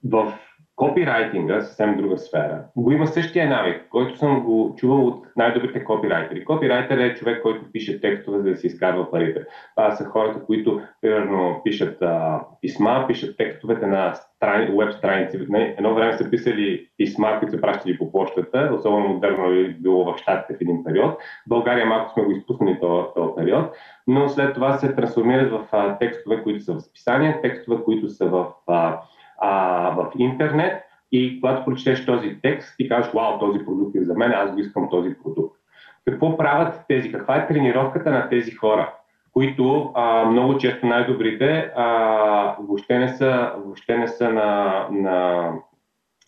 в 0.04 0.34
копирайтинга, 0.78 1.62
съвсем 1.62 1.98
друга 1.98 2.18
сфера, 2.18 2.64
го 2.76 2.92
има 2.92 3.08
същия 3.08 3.50
навик, 3.50 3.86
който 3.90 4.18
съм 4.18 4.44
го 4.44 4.76
чувал 4.78 5.08
от 5.08 5.26
най-добрите 5.36 5.84
копирайтери. 5.84 6.46
Копирайтер 6.46 6.98
е 6.98 7.16
човек, 7.16 7.42
който 7.42 7.72
пише 7.72 8.02
текстове, 8.02 8.38
за 8.38 8.44
да 8.44 8.56
си 8.56 8.68
изкарва 8.68 9.12
парите. 9.12 9.46
Това 9.76 9.92
са 9.92 10.06
хората, 10.06 10.46
които, 10.46 10.82
примерно, 11.02 11.62
пишат 11.64 12.02
а, 12.02 12.42
писма, 12.62 13.06
пишат 13.08 13.38
текстовете 13.38 13.88
на 13.88 14.14
страни, 14.16 14.78
веб 14.78 14.94
страници. 14.94 15.48
Едно 15.78 15.96
време 15.96 16.14
са 16.14 16.30
писали 16.30 16.88
писма, 16.98 17.40
които 17.40 17.56
са 17.56 17.62
пращали 17.62 17.98
по 17.98 18.12
почтата, 18.12 18.72
особено 18.74 19.08
модерно 19.08 19.52
е 19.52 19.64
било 19.64 20.06
в 20.06 20.18
Штатите 20.18 20.58
в 20.58 20.62
един 20.62 20.84
период. 20.84 21.14
В 21.14 21.50
България 21.50 21.86
малко 21.86 22.14
сме 22.14 22.24
го 22.24 22.32
изпуснали 22.32 22.80
този, 22.80 23.08
този 23.16 23.32
период, 23.36 23.66
но 24.08 24.30
след 24.30 24.54
това 24.54 24.74
се 24.74 24.96
трансформират 24.96 25.52
в 25.52 25.68
а, 25.72 25.98
текстове, 25.98 26.44
които 26.44 26.64
са 26.64 26.74
в 26.74 26.80
списания, 26.80 27.42
текстове, 27.42 27.84
които 27.84 28.10
са 28.10 28.26
в 28.26 28.48
а, 28.68 29.00
а, 29.38 29.90
в 29.96 30.12
интернет 30.18 30.84
и 31.12 31.42
когато 31.42 31.66
прочетеш 31.66 32.06
този 32.06 32.38
текст, 32.42 32.76
ти 32.78 32.90
кажеш, 32.90 33.12
вау, 33.14 33.40
този 33.40 33.66
продукт 33.66 33.96
е 33.96 34.04
за 34.04 34.14
мен, 34.14 34.32
аз 34.32 34.52
го 34.52 34.60
искам 34.60 34.90
този 34.90 35.16
продукт. 35.24 35.58
Какво 36.06 36.38
правят 36.38 36.86
тези? 36.88 37.12
Каква 37.12 37.36
е 37.36 37.48
тренировката 37.48 38.12
на 38.12 38.30
тези 38.30 38.52
хора, 38.52 38.94
които 39.34 39.92
а, 39.96 40.26
много 40.26 40.58
често 40.58 40.86
най-добрите 40.86 41.72
а, 41.76 42.56
въобще 42.60 43.00
не 43.00 43.10
са, 43.10 43.52
въобще 43.58 43.98
не 43.98 44.08
са 44.08 44.30
на, 44.30 44.88
на 44.92 45.50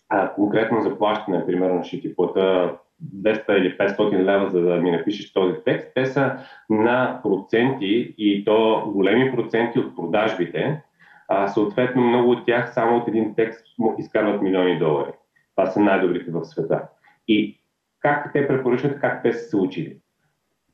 а, 0.08 0.32
конкретно 0.32 0.82
заплащане, 0.82 1.46
примерно 1.46 1.84
ще 1.84 2.00
ти 2.00 2.16
плата 2.16 2.72
200 3.22 3.52
или 3.52 3.78
500 3.78 4.24
лева, 4.24 4.50
за 4.50 4.60
да 4.60 4.76
ми 4.76 4.90
напишеш 4.90 5.32
този 5.32 5.54
текст, 5.64 5.88
те 5.94 6.06
са 6.06 6.36
на 6.70 7.20
проценти 7.22 8.14
и 8.18 8.44
то 8.44 8.84
големи 8.86 9.36
проценти 9.36 9.78
от 9.78 9.96
продажбите, 9.96 10.82
а, 11.32 11.48
съответно, 11.48 12.02
много 12.02 12.30
от 12.30 12.46
тях 12.46 12.74
само 12.74 12.96
от 12.96 13.08
един 13.08 13.34
текст 13.34 13.66
изкарват 13.98 14.42
милиони 14.42 14.78
долари. 14.78 15.10
Това 15.56 15.70
са 15.70 15.80
най-добрите 15.80 16.30
в 16.30 16.44
света. 16.44 16.82
И 17.28 17.60
как 18.00 18.32
те 18.32 18.48
препоръчват, 18.48 19.00
как 19.00 19.22
те 19.22 19.32
са 19.32 19.48
се 19.48 19.56
учили? 19.56 19.96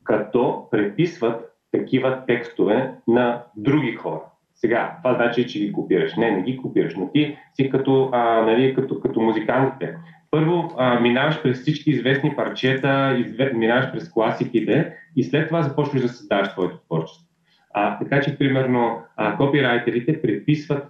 Като 0.03 0.67
преписват 0.71 1.57
такива 1.71 2.23
текстове 2.27 2.93
на 3.07 3.43
други 3.55 3.95
хора. 3.95 4.21
Сега, 4.55 4.97
това 5.03 5.15
значи, 5.15 5.47
че 5.47 5.59
ги 5.59 5.73
копираш. 5.73 6.15
Не, 6.15 6.31
не 6.31 6.41
ги 6.41 6.57
копираш, 6.57 6.95
но 6.95 7.11
ти 7.11 7.37
си 7.53 7.69
като, 7.69 8.09
а, 8.13 8.41
нали, 8.41 8.75
като, 8.75 8.99
като 8.99 9.21
музикантите. 9.21 9.97
Първо 10.31 10.71
а, 10.77 10.99
минаваш 10.99 11.41
през 11.43 11.61
всички 11.61 11.89
известни 11.89 12.35
парчета, 12.35 13.17
изве, 13.19 13.53
минаваш 13.53 13.91
през 13.91 14.11
класиките 14.11 14.93
и 15.15 15.23
след 15.23 15.47
това 15.47 15.61
започваш 15.61 16.01
да 16.01 16.09
създаваш 16.09 16.51
твоето 16.51 16.77
творчество. 16.77 17.26
А, 17.73 17.99
така 17.99 18.21
че, 18.21 18.37
примерно, 18.37 19.01
а, 19.15 19.37
копирайтерите 19.37 20.21
преписват 20.21 20.85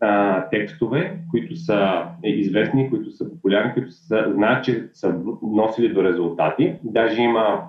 а, 0.00 0.44
текстове, 0.48 1.18
които 1.30 1.56
са 1.56 2.04
известни, 2.24 2.90
които 2.90 3.10
са 3.10 3.30
популярни, 3.30 3.72
които 3.74 3.90
са, 3.90 4.32
знаят, 4.32 4.64
че 4.64 4.88
са 4.92 5.20
носили 5.42 5.92
до 5.92 6.04
резултати. 6.04 6.74
Даже 6.84 7.22
има, 7.22 7.62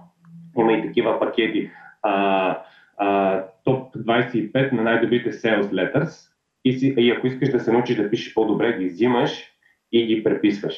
има 0.57 0.73
и 0.73 0.81
такива 0.81 1.19
пакети. 1.19 1.69
А, 2.01 2.57
а, 2.97 3.43
топ 3.63 3.95
25 3.95 4.71
на 4.71 4.83
най-добрите 4.83 5.31
sales 5.31 5.61
letters 5.61 6.29
и, 6.65 6.73
си, 6.73 6.93
и 6.97 7.11
ако 7.11 7.27
искаш 7.27 7.49
да 7.49 7.59
се 7.59 7.71
научиш 7.71 7.95
да 7.95 8.09
пишеш 8.09 8.33
по-добре, 8.33 8.77
ги 8.77 8.85
взимаш 8.85 9.43
и 9.91 10.05
ги 10.05 10.23
преписваш. 10.23 10.75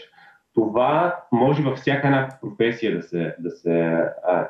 Това 0.53 1.15
може 1.31 1.63
във 1.63 1.77
всяка 1.77 2.07
една 2.07 2.29
професия 2.41 2.95
да 2.95 3.01
се, 3.01 3.35
да 3.39 3.51
се 3.51 3.81
а, 4.27 4.47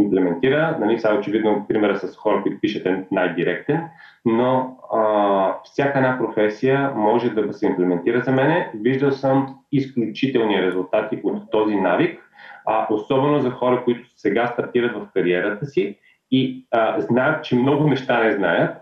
имплементира. 0.00 0.76
Нали, 0.80 0.98
сега 0.98 1.14
очевидно 1.14 1.64
примера 1.68 1.96
с 1.96 2.16
хора, 2.16 2.42
които 2.42 2.60
пишат 2.60 2.86
е 2.86 3.04
най-директен, 3.10 3.80
но 4.24 4.76
а, 4.92 5.54
всяка 5.64 5.98
една 5.98 6.18
професия 6.18 6.92
може 6.96 7.30
да 7.30 7.52
се 7.52 7.66
имплементира 7.66 8.20
за 8.20 8.32
мене. 8.32 8.70
Виждал 8.74 9.10
съм 9.10 9.56
изключителни 9.72 10.62
резултати 10.62 11.20
от 11.24 11.50
този 11.50 11.76
навик, 11.76 12.20
а, 12.66 12.86
особено 12.90 13.40
за 13.40 13.50
хора, 13.50 13.84
които 13.84 14.08
сега 14.16 14.46
стартират 14.46 14.96
в 14.96 15.08
кариерата 15.14 15.66
си 15.66 15.98
и 16.30 16.66
а, 16.70 17.00
знаят, 17.00 17.44
че 17.44 17.56
много 17.56 17.88
неща 17.88 18.24
не 18.24 18.32
знаят 18.32 18.76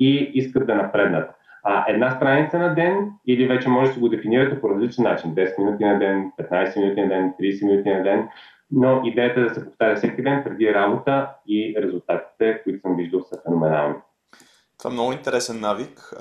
и 0.00 0.30
искат 0.34 0.66
да 0.66 0.74
напреднат. 0.74 1.30
А, 1.62 1.84
една 1.88 2.10
страница 2.10 2.58
на 2.58 2.74
ден 2.74 3.10
или 3.26 3.46
вече 3.46 3.68
може 3.68 3.92
да 3.92 4.00
го 4.00 4.08
дефинирате 4.08 4.60
по 4.60 4.70
различен 4.70 5.04
начин. 5.04 5.34
10 5.34 5.58
минути 5.58 5.84
на 5.84 5.98
ден, 5.98 6.32
15 6.40 6.80
минути 6.80 7.00
на 7.00 7.08
ден, 7.08 7.32
30 7.40 7.66
минути 7.66 7.88
на 7.88 8.02
ден. 8.02 8.28
Но 8.70 9.00
идеята 9.04 9.40
е 9.40 9.44
да 9.44 9.54
се 9.54 9.64
повтаря 9.64 9.96
всеки 9.96 10.22
ден 10.22 10.44
преди 10.44 10.74
работа 10.74 11.30
и 11.46 11.74
резултатите, 11.82 12.62
които 12.64 12.80
съм 12.80 12.96
виждал, 12.96 13.20
са 13.22 13.40
феноменални. 13.46 13.94
Това 14.78 14.90
е 14.90 14.92
много 14.92 15.12
интересен 15.12 15.60
навик. 15.60 16.12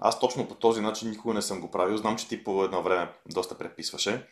Аз 0.00 0.20
точно 0.20 0.48
по 0.48 0.54
този 0.54 0.80
начин 0.80 1.10
никога 1.10 1.34
не 1.34 1.42
съм 1.42 1.60
го 1.60 1.70
правил. 1.70 1.96
Знам, 1.96 2.16
че 2.16 2.28
ти 2.28 2.44
по 2.44 2.64
едно 2.64 2.82
време 2.82 3.08
доста 3.34 3.58
преписваше. 3.58 4.26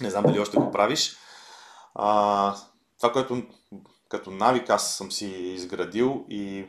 Не 0.00 0.10
знам 0.10 0.24
дали 0.24 0.40
още 0.40 0.56
го 0.56 0.70
правиш. 0.70 1.16
А, 1.94 2.54
това, 3.00 3.12
което 3.12 3.42
като 4.08 4.30
навик 4.30 4.70
аз 4.70 4.96
съм 4.96 5.12
си 5.12 5.26
изградил 5.26 6.24
и 6.30 6.64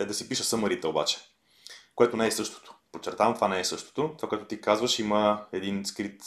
е 0.00 0.04
да 0.04 0.14
си 0.14 0.28
пиша 0.28 0.44
съмарите 0.44 0.86
обаче, 0.86 1.18
което 1.94 2.16
не 2.16 2.26
е 2.26 2.30
същото. 2.30 2.74
Подчертавам, 2.92 3.34
това 3.34 3.48
не 3.48 3.60
е 3.60 3.64
същото. 3.64 4.14
Това, 4.16 4.28
което 4.28 4.44
ти 4.44 4.60
казваш, 4.60 4.98
има 4.98 5.46
един 5.52 5.84
скрит 5.84 6.22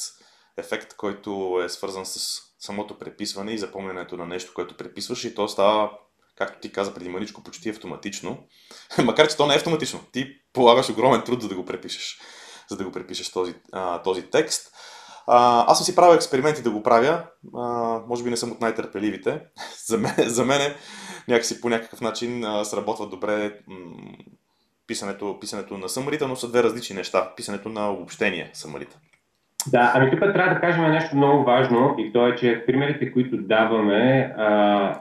ефект, 0.57 0.95
който 0.95 1.61
е 1.65 1.69
свързан 1.69 2.05
с 2.05 2.41
самото 2.59 2.97
преписване 2.97 3.51
и 3.51 3.57
запомнянето 3.57 4.17
на 4.17 4.25
нещо, 4.25 4.51
което 4.53 4.77
преписваш 4.77 5.23
и 5.23 5.35
то 5.35 5.47
става, 5.47 5.91
както 6.37 6.59
ти 6.59 6.71
каза 6.71 6.93
преди 6.93 7.09
маличко, 7.09 7.43
почти 7.43 7.69
автоматично. 7.69 8.37
Макар, 9.03 9.27
че 9.27 9.37
то 9.37 9.47
не 9.47 9.53
е 9.53 9.57
автоматично. 9.57 9.99
Ти 10.11 10.27
полагаш 10.53 10.89
огромен 10.89 11.21
труд, 11.21 11.41
за 11.41 11.47
да 11.47 11.55
го 11.55 11.65
препишеш, 11.65 12.19
за 12.69 12.77
да 12.77 12.83
го 12.83 12.91
препишеш 12.91 13.31
този, 13.31 13.55
а, 13.71 14.01
този 14.01 14.21
текст. 14.21 14.71
А, 15.27 15.65
аз 15.71 15.77
съм 15.77 15.85
си 15.85 15.95
правил 15.95 16.15
експерименти 16.15 16.61
да 16.61 16.71
го 16.71 16.83
правя. 16.83 17.23
А, 17.55 17.61
може 18.07 18.23
би 18.23 18.29
не 18.29 18.37
съм 18.37 18.51
от 18.51 18.61
най-търпеливите. 18.61 19.41
за, 19.87 19.97
мен, 19.97 20.15
за 20.17 20.45
мен 20.45 20.75
някакси 21.27 21.61
по 21.61 21.69
някакъв 21.69 22.01
начин 22.01 22.43
а, 22.43 22.65
сработва 22.65 23.07
добре 23.07 23.59
м- 23.67 23.77
писането, 24.87 25.37
писането 25.41 25.77
на 25.77 25.89
съмарите, 25.89 26.27
но 26.27 26.35
са 26.35 26.49
две 26.49 26.63
различни 26.63 26.95
неща. 26.95 27.33
Писането 27.35 27.69
на 27.69 27.91
обобщение 27.91 28.51
съмарите. 28.53 28.97
Да, 29.71 29.91
ами 29.95 30.11
тук 30.11 30.19
трябва 30.19 30.53
да 30.53 30.61
кажем 30.61 30.91
нещо 30.91 31.17
много 31.17 31.43
важно 31.43 31.95
и 31.97 32.13
то 32.13 32.27
е, 32.27 32.35
че 32.35 32.63
примерите, 32.65 33.11
които 33.11 33.37
даваме, 33.37 34.33
а, 34.37 34.99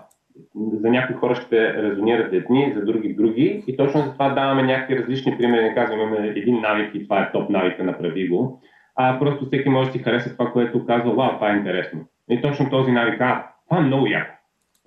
за 0.73 0.91
някои 0.91 1.17
хора 1.17 1.35
ще 1.35 1.83
резонират 1.83 2.33
едни, 2.33 2.73
за 2.77 2.85
други 2.85 3.15
други 3.15 3.65
и 3.67 3.77
точно 3.77 4.01
за 4.01 4.13
това 4.13 4.29
даваме 4.29 4.63
някакви 4.63 4.99
различни 4.99 5.39
примери. 5.39 5.65
Не 5.65 5.75
казваме, 5.75 6.03
имаме 6.03 6.29
един 6.29 6.61
навик 6.61 6.95
и 6.95 7.05
това 7.05 7.21
е 7.21 7.33
топ 7.33 7.51
навика, 7.51 7.85
направи 7.85 8.29
го 8.29 8.61
а 8.97 9.19
просто 9.19 9.47
всеки 9.47 9.69
може 9.69 9.89
да 9.89 9.93
си 9.93 10.03
хареса 10.03 10.37
това, 10.37 10.53
което 10.53 10.87
казва, 10.87 11.15
вау, 11.15 11.35
това 11.35 11.51
е 11.51 11.57
интересно. 11.57 12.01
И 12.31 12.43
точно 12.43 12.71
този 12.71 12.93
навик, 12.93 13.21
а, 13.21 13.47
това 13.69 13.81
е 13.81 13.85
много 13.85 14.07
яко. 14.07 14.35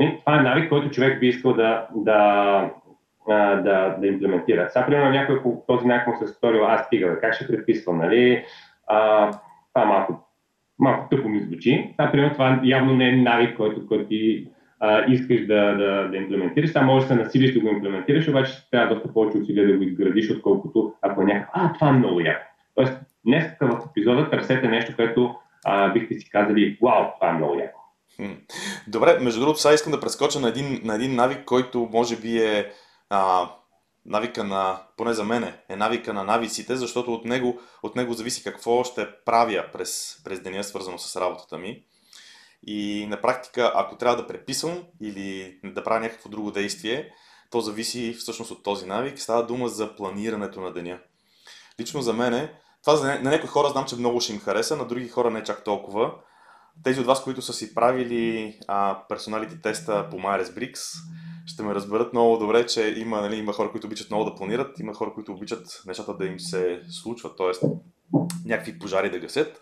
И 0.01 0.17
това 0.19 0.39
е 0.39 0.41
навик, 0.41 0.69
който 0.69 0.89
човек 0.89 1.19
би 1.19 1.27
искал 1.27 1.53
да, 1.53 1.87
да, 1.95 2.71
да, 3.63 3.95
да 3.99 4.07
имплементира. 4.07 4.69
Сега, 4.69 4.85
примерно, 4.85 5.11
някой 5.11 5.41
този 5.67 5.87
навик 5.87 6.07
му 6.07 6.13
се 6.19 6.27
сторил, 6.27 6.65
аз 6.65 6.85
стига, 6.85 7.19
как 7.19 7.33
ще 7.33 7.47
преписвам, 7.47 7.97
нали? 7.97 8.45
А, 8.87 9.31
това 9.79 9.85
малко, 9.85 10.27
малко 10.79 11.07
тъпо 11.09 11.29
ми 11.29 11.39
звучи. 11.39 11.87
Сега, 11.91 12.11
примерно, 12.11 12.33
това 12.33 12.61
явно 12.63 12.95
не 12.95 13.09
е 13.09 13.15
навик, 13.15 13.57
който, 13.57 13.87
който 13.87 14.07
ти 14.07 14.47
а, 14.79 15.05
искаш 15.07 15.45
да, 15.45 15.75
да, 15.75 16.07
да 16.11 16.17
имплементираш. 16.17 16.69
Сега 16.69 16.85
може 16.85 17.07
да 17.07 17.13
се 17.13 17.19
насилиш 17.19 17.53
да 17.53 17.59
го 17.59 17.67
имплементираш, 17.67 18.27
обаче 18.27 18.51
ще 18.51 18.69
трябва 18.69 18.95
доста 18.95 19.13
повече 19.13 19.37
усилия 19.37 19.67
да 19.67 19.77
го 19.77 19.83
изградиш, 19.83 20.31
отколкото 20.31 20.93
ако 21.01 21.23
някакъв, 21.23 21.49
а, 21.53 21.73
това 21.73 21.89
е 21.89 21.93
много 21.93 22.19
яко. 22.19 22.45
Тоест, 22.75 22.99
Днес 23.25 23.45
в 23.61 23.81
епизода 23.89 24.29
търсете 24.29 24.67
нещо, 24.67 24.95
което 24.95 25.35
а, 25.65 25.89
бихте 25.89 26.13
си 26.13 26.29
казали, 26.29 26.77
вау, 26.81 27.03
това 27.19 27.29
е 27.29 27.33
много 27.33 27.55
яко. 27.59 27.79
Добре, 28.87 29.19
между 29.21 29.39
другото, 29.39 29.59
сега 29.59 29.73
искам 29.73 29.91
да 29.91 29.99
прескоча 29.99 30.39
на 30.39 30.49
един, 30.49 30.81
на 30.83 30.95
един 30.95 31.15
навик, 31.15 31.45
който 31.45 31.89
може 31.91 32.15
би 32.15 32.37
е 32.37 32.65
а, 33.09 33.49
навика 34.05 34.43
на, 34.43 34.81
поне 34.97 35.13
за 35.13 35.23
мене, 35.23 35.59
е 35.69 35.75
навика 35.75 36.13
на 36.13 36.23
навиците, 36.23 36.75
защото 36.75 37.13
от 37.13 37.25
него, 37.25 37.59
от 37.83 37.95
него 37.95 38.13
зависи 38.13 38.43
какво 38.43 38.83
ще 38.83 39.15
правя 39.25 39.65
през, 39.73 40.21
през 40.23 40.39
деня, 40.39 40.63
свързано 40.63 40.97
с 40.97 41.21
работата 41.21 41.57
ми. 41.57 41.83
И 42.67 43.05
на 43.09 43.21
практика, 43.21 43.71
ако 43.75 43.95
трябва 43.95 44.17
да 44.17 44.27
преписвам 44.27 44.83
или 45.01 45.59
да 45.63 45.83
правя 45.83 45.99
някакво 45.99 46.29
друго 46.29 46.51
действие, 46.51 47.11
то 47.51 47.61
зависи 47.61 48.13
всъщност 48.13 48.51
от 48.51 48.63
този 48.63 48.85
навик. 48.85 49.19
Става 49.19 49.45
дума 49.45 49.67
за 49.67 49.95
планирането 49.95 50.61
на 50.61 50.73
деня. 50.73 50.99
Лично 51.79 52.01
за 52.01 52.13
мен 52.13 52.49
това 52.83 52.95
за, 52.95 53.07
на 53.07 53.29
някои 53.29 53.49
хора 53.49 53.69
знам, 53.69 53.85
че 53.85 53.95
много 53.95 54.21
ще 54.21 54.33
им 54.33 54.39
хареса, 54.39 54.75
на 54.75 54.85
други 54.85 55.07
хора 55.07 55.31
не 55.31 55.43
чак 55.43 55.63
толкова. 55.63 56.11
Тези 56.83 56.99
от 56.99 57.05
вас, 57.05 57.23
които 57.23 57.41
са 57.41 57.53
си 57.53 57.75
правили 57.75 58.57
а, 58.67 59.03
персоналите 59.09 59.61
теста 59.61 60.09
по 60.09 60.17
Myers-Briggs, 60.17 60.95
ще 61.49 61.63
ме 61.63 61.75
разберат 61.75 62.13
много 62.13 62.37
добре, 62.37 62.65
че 62.65 62.93
има, 62.97 63.21
нали, 63.21 63.35
има 63.35 63.53
хора, 63.53 63.71
които 63.71 63.87
обичат 63.87 64.09
много 64.09 64.25
да 64.25 64.35
планират, 64.35 64.79
има 64.79 64.93
хора, 64.93 65.13
които 65.13 65.31
обичат 65.31 65.81
нещата 65.87 66.17
да 66.17 66.25
им 66.25 66.39
се 66.39 66.81
случват, 66.89 67.37
т.е. 67.37 67.67
някакви 68.45 68.79
пожари 68.79 69.11
да 69.11 69.19
гасят. 69.19 69.61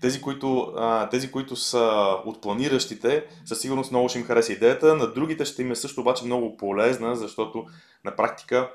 Тези 0.00 0.20
които, 0.20 0.74
тези, 1.10 1.32
които 1.32 1.56
са 1.56 2.16
от 2.24 2.42
планиращите, 2.42 3.26
със 3.44 3.60
сигурност 3.60 3.90
много 3.90 4.08
ще 4.08 4.18
им 4.18 4.24
хареса 4.24 4.52
идеята. 4.52 4.94
На 4.94 5.12
другите 5.12 5.44
ще 5.44 5.62
им 5.62 5.70
е 5.70 5.76
също 5.76 6.00
обаче 6.00 6.24
много 6.24 6.56
полезна, 6.56 7.16
защото 7.16 7.64
на 8.04 8.16
практика 8.16 8.70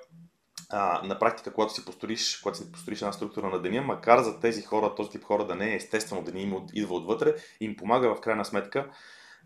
на 1.03 1.17
практика, 1.19 1.53
когато 1.53 1.73
си 1.73 1.85
построиш, 1.85 2.37
когато 2.37 2.57
си 2.57 2.71
построиш 2.71 3.01
една 3.01 3.11
структура 3.11 3.49
на 3.49 3.61
деня, 3.61 3.81
макар 3.81 4.21
за 4.21 4.39
тези 4.39 4.61
хора, 4.61 4.95
този 4.95 5.09
тип 5.09 5.23
хора 5.23 5.45
да 5.45 5.55
не 5.55 5.71
е 5.71 5.75
естествено 5.75 6.23
да 6.23 6.31
не 6.31 6.41
им 6.41 6.53
идва 6.73 6.95
отвътре, 6.95 7.35
им 7.59 7.75
помага 7.75 8.15
в 8.15 8.21
крайна 8.21 8.45
сметка 8.45 8.89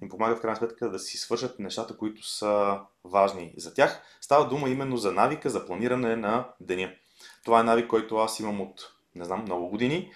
им 0.02 0.10
помага 0.10 0.36
в 0.36 0.42
крайна 0.42 0.58
сметка 0.58 0.90
да 0.90 1.00
си 1.00 1.18
свършат 1.18 1.60
нещата, 1.60 1.98
които 1.98 2.28
са 2.28 2.80
важни 3.06 3.54
за 3.58 3.74
тях. 3.74 4.02
Става 4.22 4.48
дума 4.48 4.70
именно 4.70 4.98
за 4.98 5.12
навика, 5.12 5.50
за 5.50 5.66
планиране 5.66 6.16
на 6.16 6.48
деня. 6.60 6.92
Това 7.46 7.60
е 7.60 7.64
навик, 7.64 7.88
който 7.88 8.18
аз 8.18 8.40
имам 8.40 8.62
от, 8.62 8.94
не 9.16 9.26
знам, 9.26 9.42
много 9.42 9.68
години. 9.68 10.12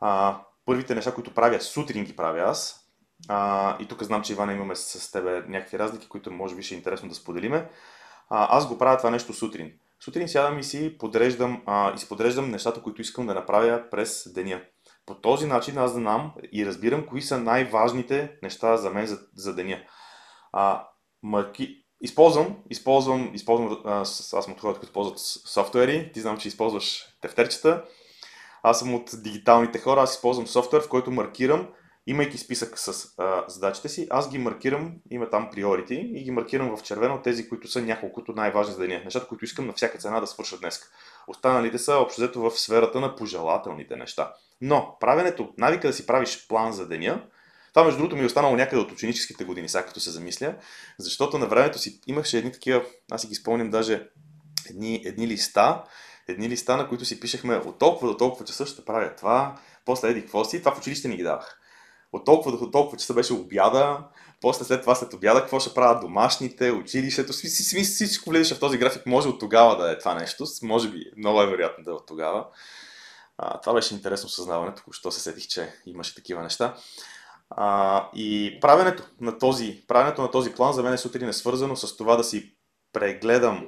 А, 0.00 0.40
първите 0.66 0.94
неща, 0.94 1.14
които 1.14 1.34
правя 1.34 1.60
сутрин 1.60 2.04
ги 2.04 2.16
правя 2.16 2.40
аз. 2.40 2.86
А, 3.28 3.76
и 3.82 3.88
тук 3.88 4.02
знам, 4.02 4.22
че 4.22 4.32
Ивана 4.32 4.52
имаме 4.52 4.76
с 4.76 5.12
тебе 5.12 5.44
някакви 5.48 5.78
разлики, 5.78 6.08
които 6.08 6.30
може 6.30 6.54
би 6.54 6.62
ще 6.62 6.74
е 6.74 6.78
интересно 6.78 7.08
да 7.08 7.14
споделиме. 7.14 7.70
А, 8.28 8.56
аз 8.56 8.68
го 8.68 8.78
правя 8.78 8.96
това 8.96 9.10
нещо 9.10 9.32
сутрин. 9.32 9.72
Сутрин 10.00 10.28
сядам 10.28 10.58
и 10.58 10.64
си 10.64 10.98
подреждам, 10.98 11.62
а, 11.66 11.94
изподреждам 11.94 12.50
нещата, 12.50 12.82
които 12.82 13.00
искам 13.00 13.26
да 13.26 13.34
направя 13.34 13.82
през 13.90 14.32
деня. 14.32 14.60
По 15.06 15.14
този 15.14 15.46
начин 15.46 15.78
аз 15.78 15.92
знам 15.92 16.32
и 16.52 16.66
разбирам 16.66 17.06
кои 17.06 17.22
са 17.22 17.38
най-важните 17.38 18.38
неща 18.42 18.76
за 18.76 18.90
мен 18.90 19.06
за, 19.06 19.18
за 19.34 19.54
деня. 19.54 19.78
А, 20.52 20.86
марки... 21.22 21.76
Използвам, 22.02 22.56
използвам, 22.70 23.30
използвам, 23.34 23.80
аз 23.84 24.16
съм 24.44 24.52
от 24.52 24.60
хората, 24.60 24.80
които 24.80 24.92
ползват 24.92 25.18
софтуери, 25.46 26.12
ти 26.12 26.20
знам, 26.20 26.38
че 26.38 26.48
използваш 26.48 27.04
тефтерчета. 27.20 27.84
Аз 28.62 28.78
съм 28.78 28.94
от 28.94 29.10
дигиталните 29.14 29.78
хора, 29.78 30.02
аз 30.02 30.14
използвам 30.14 30.46
софтуер, 30.46 30.82
в 30.82 30.88
който 30.88 31.10
маркирам 31.10 31.68
имайки 32.06 32.38
списък 32.38 32.78
с 32.78 33.14
а, 33.18 33.44
задачите 33.48 33.88
си, 33.88 34.06
аз 34.10 34.30
ги 34.30 34.38
маркирам, 34.38 34.94
има 35.10 35.30
там 35.30 35.50
приорити 35.50 35.94
и 35.94 36.24
ги 36.24 36.30
маркирам 36.30 36.76
в 36.76 36.82
червено 36.82 37.22
тези, 37.22 37.48
които 37.48 37.68
са 37.68 37.82
няколкото 37.82 38.32
най-важни 38.32 38.74
за 38.74 38.80
деня. 38.80 39.00
Нещата, 39.04 39.26
които 39.26 39.44
искам 39.44 39.66
на 39.66 39.72
всяка 39.72 39.98
цена 39.98 40.20
да 40.20 40.26
свърша 40.26 40.58
днес. 40.58 40.80
Останалите 41.26 41.78
са 41.78 41.94
общо 41.94 42.20
взето 42.20 42.40
в 42.40 42.50
сферата 42.50 43.00
на 43.00 43.16
пожелателните 43.16 43.96
неща. 43.96 44.32
Но 44.60 44.96
правенето, 45.00 45.54
навика 45.58 45.88
да 45.88 45.94
си 45.94 46.06
правиш 46.06 46.46
план 46.48 46.72
за 46.72 46.88
деня, 46.88 47.22
Това, 47.74 47.84
между 47.84 47.98
другото, 47.98 48.16
ми 48.16 48.22
е 48.22 48.26
останало 48.26 48.56
някъде 48.56 48.82
от 48.82 48.92
ученическите 48.92 49.44
години, 49.44 49.68
сега 49.68 49.86
като 49.86 50.00
се 50.00 50.10
замисля, 50.10 50.54
защото 50.98 51.38
на 51.38 51.46
времето 51.46 51.78
си 51.78 52.00
имаше 52.06 52.38
едни 52.38 52.52
такива, 52.52 52.84
аз 53.10 53.20
си 53.20 53.26
ги 53.26 53.34
спомням 53.34 53.70
даже 53.70 54.08
едни, 54.70 55.02
едни 55.04 55.28
листа, 55.28 55.84
едни 56.28 56.48
листа, 56.48 56.76
на 56.76 56.88
които 56.88 57.04
си 57.04 57.20
пишехме 57.20 57.56
от 57.56 57.78
толкова 57.78 58.08
до 58.08 58.16
толкова 58.16 58.44
часа 58.44 58.66
ще 58.66 58.84
правя 58.84 59.16
това, 59.16 59.58
после 59.84 60.08
еди 60.08 60.20
какво 60.20 60.44
си, 60.44 60.58
това 60.58 60.74
в 60.74 60.78
училище 60.78 61.08
ни 61.08 61.16
ги 61.16 61.22
давах. 61.22 61.59
От 62.12 62.24
толкова 62.24 62.58
до 62.58 62.70
толкова 62.70 62.98
часа 62.98 63.14
беше 63.14 63.32
обяда, 63.32 64.04
после 64.40 64.64
след 64.64 64.80
това 64.80 64.94
след 64.94 65.14
обяда 65.14 65.40
какво 65.40 65.60
ще 65.60 65.74
правят 65.74 66.00
домашните, 66.00 66.70
училището, 66.70 67.32
всичко 67.32 68.30
влизаше 68.30 68.54
в 68.54 68.60
този 68.60 68.78
график, 68.78 69.06
може 69.06 69.28
от 69.28 69.40
тогава 69.40 69.76
да 69.76 69.92
е 69.92 69.98
това 69.98 70.14
нещо, 70.14 70.44
може 70.62 70.88
би 70.88 71.04
много 71.16 71.42
е 71.42 71.46
вероятно 71.46 71.84
да 71.84 71.90
е 71.90 71.94
от 71.94 72.06
тогава. 72.06 72.46
А, 73.38 73.60
това 73.60 73.74
беше 73.74 73.94
интересно 73.94 74.28
съзнаване, 74.28 74.74
току-що 74.74 75.10
се 75.10 75.20
сетих, 75.20 75.46
че 75.46 75.74
имаше 75.86 76.14
такива 76.14 76.42
неща. 76.42 76.76
А, 77.50 78.08
и 78.14 78.58
правенето 78.60 79.02
на, 79.20 79.38
този, 79.38 79.84
правенето 79.88 80.22
на 80.22 80.30
този 80.30 80.52
план 80.52 80.72
за 80.72 80.82
мен 80.82 80.92
е 80.92 80.98
сутрин 80.98 81.28
е 81.28 81.32
свързано 81.32 81.76
с 81.76 81.96
това 81.96 82.16
да 82.16 82.24
си 82.24 82.54
прегледам 82.92 83.66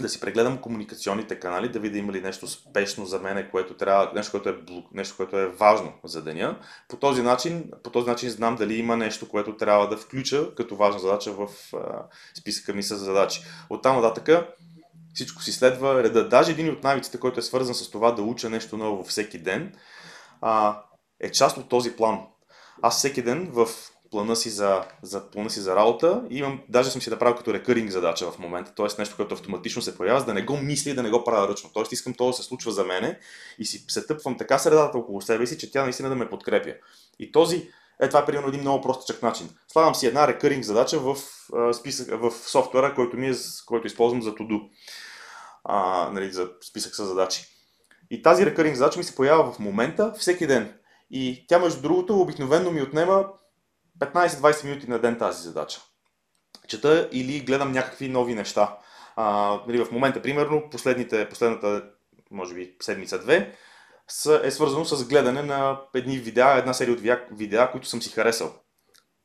да 0.00 0.08
си 0.08 0.20
прегледам 0.20 0.58
комуникационните 0.58 1.40
канали, 1.40 1.68
да 1.68 1.80
видя 1.80 1.98
има 1.98 2.12
ли 2.12 2.20
нещо 2.20 2.48
спешно 2.48 3.06
за 3.06 3.18
мен, 3.18 3.48
което 3.50 3.74
трябва, 3.74 4.12
нещо, 4.14 4.32
което 4.32 4.48
е, 4.48 4.82
нещо, 4.92 5.16
което 5.16 5.38
е 5.38 5.46
важно 5.46 5.92
за 6.04 6.22
деня. 6.22 6.58
По 6.88 6.96
този, 6.96 7.22
начин, 7.22 7.70
по 7.82 7.90
този 7.90 8.06
начин 8.06 8.30
знам 8.30 8.56
дали 8.56 8.74
има 8.74 8.96
нещо, 8.96 9.28
което 9.28 9.56
трябва 9.56 9.88
да 9.88 9.96
включа 9.96 10.54
като 10.54 10.76
важна 10.76 11.00
задача 11.00 11.32
в 11.32 11.48
а, 11.74 11.78
списъка 12.40 12.74
ми 12.74 12.82
с 12.82 12.96
задачи. 12.96 13.44
От 13.70 13.82
там 13.82 13.96
нататък 13.96 14.46
всичко 15.14 15.42
си 15.42 15.52
следва 15.52 16.02
реда. 16.02 16.28
Даже 16.28 16.52
един 16.52 16.70
от 16.70 16.82
навиците, 16.82 17.20
който 17.20 17.40
е 17.40 17.42
свързан 17.42 17.74
с 17.74 17.90
това 17.90 18.12
да 18.12 18.22
уча 18.22 18.50
нещо 18.50 18.76
ново 18.76 19.04
всеки 19.04 19.38
ден, 19.38 19.74
а, 20.40 20.82
е 21.20 21.30
част 21.30 21.56
от 21.56 21.68
този 21.68 21.96
план. 21.96 22.20
Аз 22.82 22.98
всеки 22.98 23.22
ден 23.22 23.50
в 23.52 23.68
плана 24.12 24.36
си 24.36 24.50
за, 24.50 24.84
за, 25.02 25.30
плана 25.30 25.50
си 25.50 25.60
за 25.60 25.76
работа 25.76 26.22
и 26.30 26.38
имам, 26.38 26.60
даже 26.68 26.90
съм 26.90 27.02
си 27.02 27.10
направил 27.10 27.36
като 27.36 27.54
рекъринг 27.54 27.90
задача 27.90 28.30
в 28.30 28.38
момента, 28.38 28.74
т.е. 28.74 28.86
нещо, 28.98 29.16
което 29.16 29.34
автоматично 29.34 29.82
се 29.82 29.96
появява, 29.96 30.20
за 30.20 30.26
да 30.26 30.34
не 30.34 30.42
го 30.42 30.56
мисля 30.56 30.90
и 30.90 30.94
да 30.94 31.02
не 31.02 31.10
го 31.10 31.24
правя 31.24 31.48
ръчно. 31.48 31.70
Т.е. 31.74 31.82
искам 31.90 32.14
това 32.14 32.30
да 32.30 32.36
се 32.36 32.42
случва 32.42 32.72
за 32.72 32.84
мене 32.84 33.18
и 33.58 33.64
си 33.64 33.84
се 33.88 34.06
тъпвам 34.06 34.38
така 34.38 34.58
средата 34.58 34.98
около 34.98 35.20
себе 35.20 35.46
си, 35.46 35.58
че 35.58 35.72
тя 35.72 35.82
наистина 35.82 36.08
да 36.08 36.14
ме 36.14 36.30
подкрепя. 36.30 36.74
И 37.18 37.32
този, 37.32 37.68
е, 38.00 38.08
това 38.08 38.20
е 38.20 38.26
примерно 38.26 38.48
един 38.48 38.60
много 38.60 38.82
простичък 38.82 39.22
начин. 39.22 39.50
Слагам 39.72 39.94
си 39.94 40.06
една 40.06 40.28
рекъринг 40.28 40.64
задача 40.64 40.98
в, 40.98 41.16
списък, 41.72 42.20
в 42.20 42.30
софтуера, 42.30 42.94
който, 42.94 43.16
ми 43.16 43.28
е, 43.28 43.34
който 43.66 43.86
използвам 43.86 44.22
за 44.22 44.34
Todo. 44.34 44.68
А, 45.64 46.10
нали, 46.12 46.32
за 46.32 46.50
списък 46.68 46.94
с 46.94 47.04
задачи. 47.04 47.44
И 48.10 48.22
тази 48.22 48.46
рекъринг 48.46 48.76
задача 48.76 48.98
ми 48.98 49.04
се 49.04 49.14
появява 49.14 49.52
в 49.52 49.58
момента, 49.58 50.12
всеки 50.18 50.46
ден. 50.46 50.74
И 51.10 51.44
тя, 51.48 51.58
между 51.58 51.82
другото, 51.82 52.20
обикновено 52.20 52.70
ми 52.70 52.82
отнема 52.82 53.24
15-20 54.06 54.64
минути 54.64 54.90
на 54.90 54.98
ден 54.98 55.18
тази 55.18 55.42
задача. 55.42 55.80
Чета 56.68 57.08
или 57.12 57.40
гледам 57.40 57.72
някакви 57.72 58.08
нови 58.08 58.34
неща. 58.34 58.78
А, 59.16 59.58
нали, 59.66 59.84
в 59.84 59.90
момента, 59.92 60.22
примерно, 60.22 60.70
последните, 60.70 61.28
последната, 61.28 61.84
може 62.30 62.54
би, 62.54 62.76
седмица-две, 62.80 63.56
е 64.42 64.50
свързано 64.50 64.84
с 64.84 65.08
гледане 65.08 65.42
на 65.42 65.80
едни 65.94 66.18
видеа, 66.18 66.58
една 66.58 66.72
серия 66.72 66.94
от 66.94 67.00
видеа, 67.30 67.70
които 67.70 67.88
съм 67.88 68.02
си 68.02 68.10
харесал, 68.10 68.54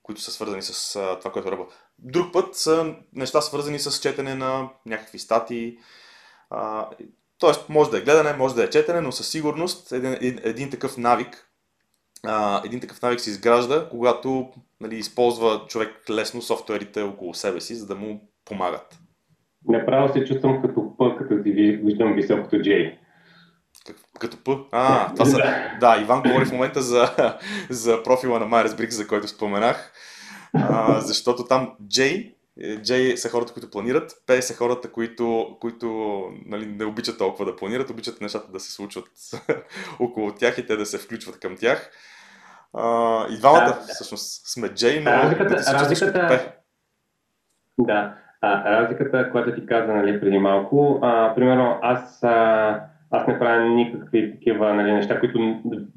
които 0.03 0.21
са 0.21 0.31
свързани 0.31 0.61
с 0.61 0.95
а, 0.95 1.19
това, 1.19 1.31
което 1.31 1.51
работя. 1.51 1.75
Друг 1.99 2.33
път 2.33 2.55
са 2.55 2.95
неща 3.13 3.41
свързани 3.41 3.79
с 3.79 4.01
четене 4.01 4.35
на 4.35 4.69
някакви 4.85 5.19
статии. 5.19 5.77
Тоест, 7.39 7.69
може 7.69 7.91
да 7.91 7.97
е 7.97 8.01
гледане, 8.01 8.33
може 8.33 8.55
да 8.55 8.63
е 8.63 8.69
четене, 8.69 9.01
но 9.01 9.11
със 9.11 9.29
сигурност 9.29 9.91
един, 9.91 10.13
един, 10.13 10.39
един 10.43 10.69
такъв 10.69 10.97
навик 10.97 11.46
а, 12.25 12.61
един 12.65 12.79
такъв 12.79 13.01
навик 13.01 13.19
се 13.19 13.29
изгражда, 13.29 13.87
когато 13.89 14.49
нали, 14.81 14.95
използва 14.95 15.65
човек 15.67 15.89
лесно 16.09 16.41
софтуерите 16.41 17.01
около 17.01 17.33
себе 17.33 17.61
си, 17.61 17.75
за 17.75 17.87
да 17.87 17.95
му 17.95 18.31
помагат. 18.45 18.99
Направо 19.67 20.13
се 20.13 20.25
чувствам 20.25 20.61
като 20.61 20.97
П, 20.97 21.15
като 21.17 21.43
ти 21.43 21.51
виждам 21.83 22.13
високото 22.13 22.55
J. 22.55 22.97
Като 24.19 24.37
П? 24.43 24.57
А, 24.71 25.13
това 25.13 25.25
са... 25.25 25.37
да, 25.79 26.01
Иван 26.01 26.21
говори 26.21 26.45
в 26.45 26.51
момента 26.51 26.81
за, 26.81 27.09
за 27.69 28.03
профила 28.03 28.39
на 28.39 28.45
Myers-Briggs, 28.45 28.89
за 28.89 29.07
който 29.07 29.27
споменах. 29.27 29.93
А, 30.53 31.01
защото 31.01 31.45
там 31.45 31.71
J, 31.83 32.33
J 32.59 33.15
са 33.15 33.29
хората, 33.29 33.53
които 33.53 33.69
планират, 33.69 34.11
P 34.27 34.39
са 34.39 34.53
хората, 34.53 34.91
които, 34.91 35.57
които 35.61 35.87
нали, 36.45 36.65
не 36.65 36.85
обичат 36.85 37.17
толкова 37.17 37.45
да 37.45 37.55
планират, 37.55 37.89
обичат 37.89 38.21
нещата 38.21 38.51
да 38.51 38.59
се 38.59 38.71
случват 38.71 39.09
около 39.99 40.31
тях 40.31 40.57
и 40.57 40.65
те 40.65 40.75
да 40.75 40.85
се 40.85 40.97
включват 40.97 41.39
към 41.39 41.55
тях. 41.57 41.91
А, 42.73 43.25
и 43.29 43.37
двамата 43.37 43.65
да, 43.65 43.73
всъщност 43.73 44.47
сме 44.53 44.69
Джей, 44.69 44.99
но 44.99 45.11
разликата, 45.11 45.55
да 45.55 45.73
разликата, 45.73 46.53
Да, 47.77 48.15
а, 48.41 48.71
разликата, 48.71 49.31
която 49.31 49.55
ти 49.55 49.65
каза 49.65 49.93
нали, 49.93 50.19
преди 50.19 50.39
малко, 50.39 50.99
а, 51.01 51.35
примерно 51.35 51.79
аз, 51.81 52.23
а, 52.23 52.81
аз 53.11 53.27
не 53.27 53.39
правя 53.39 53.65
никакви 53.65 54.31
такива 54.31 54.73
нали, 54.73 54.91
неща, 54.91 55.19
които 55.19 55.39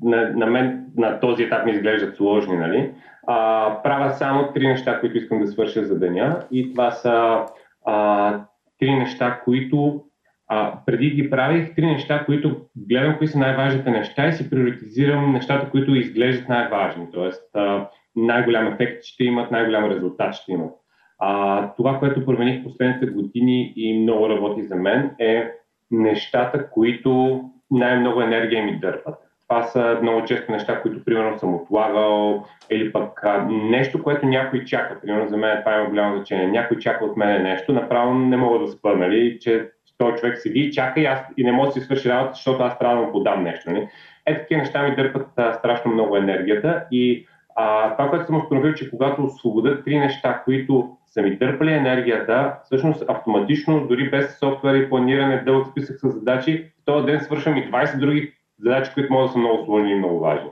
на, 0.02 0.32
на 0.34 0.46
мен 0.46 0.86
на 0.96 1.20
този 1.20 1.42
етап 1.42 1.64
ми 1.64 1.72
изглеждат 1.72 2.16
сложни. 2.16 2.56
Нали. 2.56 2.92
А, 3.26 3.82
правя 3.82 4.10
само 4.10 4.52
три 4.52 4.68
неща, 4.68 5.00
които 5.00 5.16
искам 5.16 5.40
да 5.40 5.46
свърша 5.46 5.84
за 5.84 5.98
деня 5.98 6.40
и 6.50 6.70
това 6.70 6.90
са 6.90 7.46
а, 7.86 8.38
три 8.78 8.94
неща, 8.94 9.40
които 9.44 10.04
а, 10.48 10.72
преди 10.86 11.10
ги 11.10 11.30
правих 11.30 11.74
три 11.74 11.86
неща, 11.86 12.24
които 12.24 12.56
гледам 12.76 13.18
кои 13.18 13.28
са 13.28 13.38
най-важните 13.38 13.90
неща 13.90 14.28
и 14.28 14.32
си 14.32 14.50
приоритизирам 14.50 15.32
нещата, 15.32 15.70
които 15.70 15.94
изглеждат 15.94 16.48
най-важни. 16.48 17.06
Тоест, 17.12 17.50
а, 17.54 17.88
най-голям 18.16 18.66
ефект 18.66 19.04
ще 19.04 19.24
имат, 19.24 19.50
най-голям 19.50 19.90
резултат 19.90 20.34
ще 20.34 20.52
имат. 20.52 20.72
А, 21.18 21.72
това, 21.76 21.98
което 21.98 22.24
промених 22.24 22.64
последните 22.64 23.06
години 23.06 23.72
и 23.76 24.02
много 24.02 24.28
работи 24.28 24.62
за 24.62 24.76
мен 24.76 25.10
е 25.18 25.50
нещата, 25.90 26.70
които 26.70 27.40
най-много 27.70 28.22
енергия 28.22 28.64
ми 28.64 28.78
дърпат. 28.78 29.14
Това 29.48 29.62
са 29.62 29.98
много 30.02 30.24
често 30.24 30.52
неща, 30.52 30.82
които 30.82 31.04
примерно 31.04 31.38
съм 31.38 31.54
отлагал 31.54 32.44
или 32.70 32.92
пък 32.92 33.24
а, 33.24 33.46
нещо, 33.50 34.02
което 34.02 34.26
някой 34.26 34.64
чака. 34.64 35.00
Примерно 35.00 35.28
за 35.28 35.36
мен 35.36 35.58
това 35.58 35.76
има 35.76 35.88
голямо 35.88 36.16
значение. 36.16 36.46
Някой 36.46 36.78
чака 36.78 37.04
от 37.04 37.16
мен 37.16 37.42
нещо, 37.42 37.72
направо 37.72 38.14
не 38.14 38.36
мога 38.36 38.58
да 38.58 38.68
спа, 38.68 38.94
нали, 38.94 39.38
че 39.40 39.68
този 39.98 40.16
човек 40.16 40.38
седи 40.38 40.60
и 40.60 40.72
чака 40.72 41.00
и, 41.00 41.04
аз, 41.04 41.20
и 41.36 41.44
не 41.44 41.52
може 41.52 41.68
да 41.68 41.72
си 41.72 41.80
свърши 41.80 42.08
работа, 42.08 42.32
защото 42.34 42.62
аз 42.62 42.78
трябва 42.78 42.96
да 42.96 43.02
му 43.02 43.12
подам 43.12 43.42
нещо. 43.42 43.70
Нали? 43.70 43.88
Е, 44.26 44.38
такива 44.38 44.60
неща 44.60 44.82
ми 44.82 44.96
дърпат 44.96 45.26
а, 45.36 45.52
страшно 45.52 45.92
много 45.92 46.16
енергията 46.16 46.84
и 46.90 47.26
а, 47.60 47.96
това, 47.96 48.10
което 48.10 48.26
съм 48.26 48.36
установил, 48.36 48.74
че 48.74 48.90
когато 48.90 49.24
освободят 49.24 49.84
три 49.84 49.98
неща, 49.98 50.42
които 50.44 50.96
са 51.06 51.22
ми 51.22 51.36
дърпали 51.36 51.72
енергията, 51.72 52.54
всъщност 52.64 53.04
автоматично, 53.08 53.86
дори 53.86 54.10
без 54.10 54.38
софтуер 54.38 54.74
и 54.74 54.88
планиране, 54.88 55.42
дълъг 55.42 55.66
списък 55.66 56.00
с 56.00 56.10
задачи, 56.10 56.72
в 56.82 56.84
този 56.84 57.06
ден 57.06 57.20
свършвам 57.20 57.56
и 57.56 57.70
20 57.70 57.98
други 57.98 58.32
задачи, 58.58 58.90
които 58.94 59.12
могат 59.12 59.28
да 59.28 59.32
са 59.32 59.38
много 59.38 59.64
сложни 59.64 59.92
и 59.92 59.94
много 59.94 60.20
важни. 60.20 60.50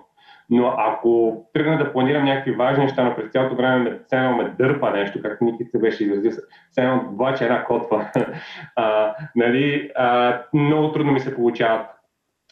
Но 0.51 0.75
ако 0.79 1.42
тръгна 1.53 1.79
да 1.79 1.92
планирам 1.92 2.25
някакви 2.25 2.53
важни 2.53 2.85
неща, 2.85 3.05
но 3.05 3.14
през 3.14 3.31
цялото 3.31 3.57
време 3.57 3.79
ме, 3.79 3.99
цено 4.07 4.37
ме 4.37 4.55
дърпа 4.59 4.90
нещо, 4.90 5.23
както 5.23 5.44
Ники 5.44 5.64
се 5.64 5.79
беше 5.79 6.05
изразил, 6.05 6.33
цено 6.73 7.05
влача 7.12 7.44
една 7.44 7.64
котва, 7.64 8.11
а, 8.77 9.14
нали, 9.37 9.90
а, 9.97 10.38
много 10.55 10.92
трудно 10.92 11.12
ми 11.12 11.21
се 11.21 11.35
получават 11.35 11.87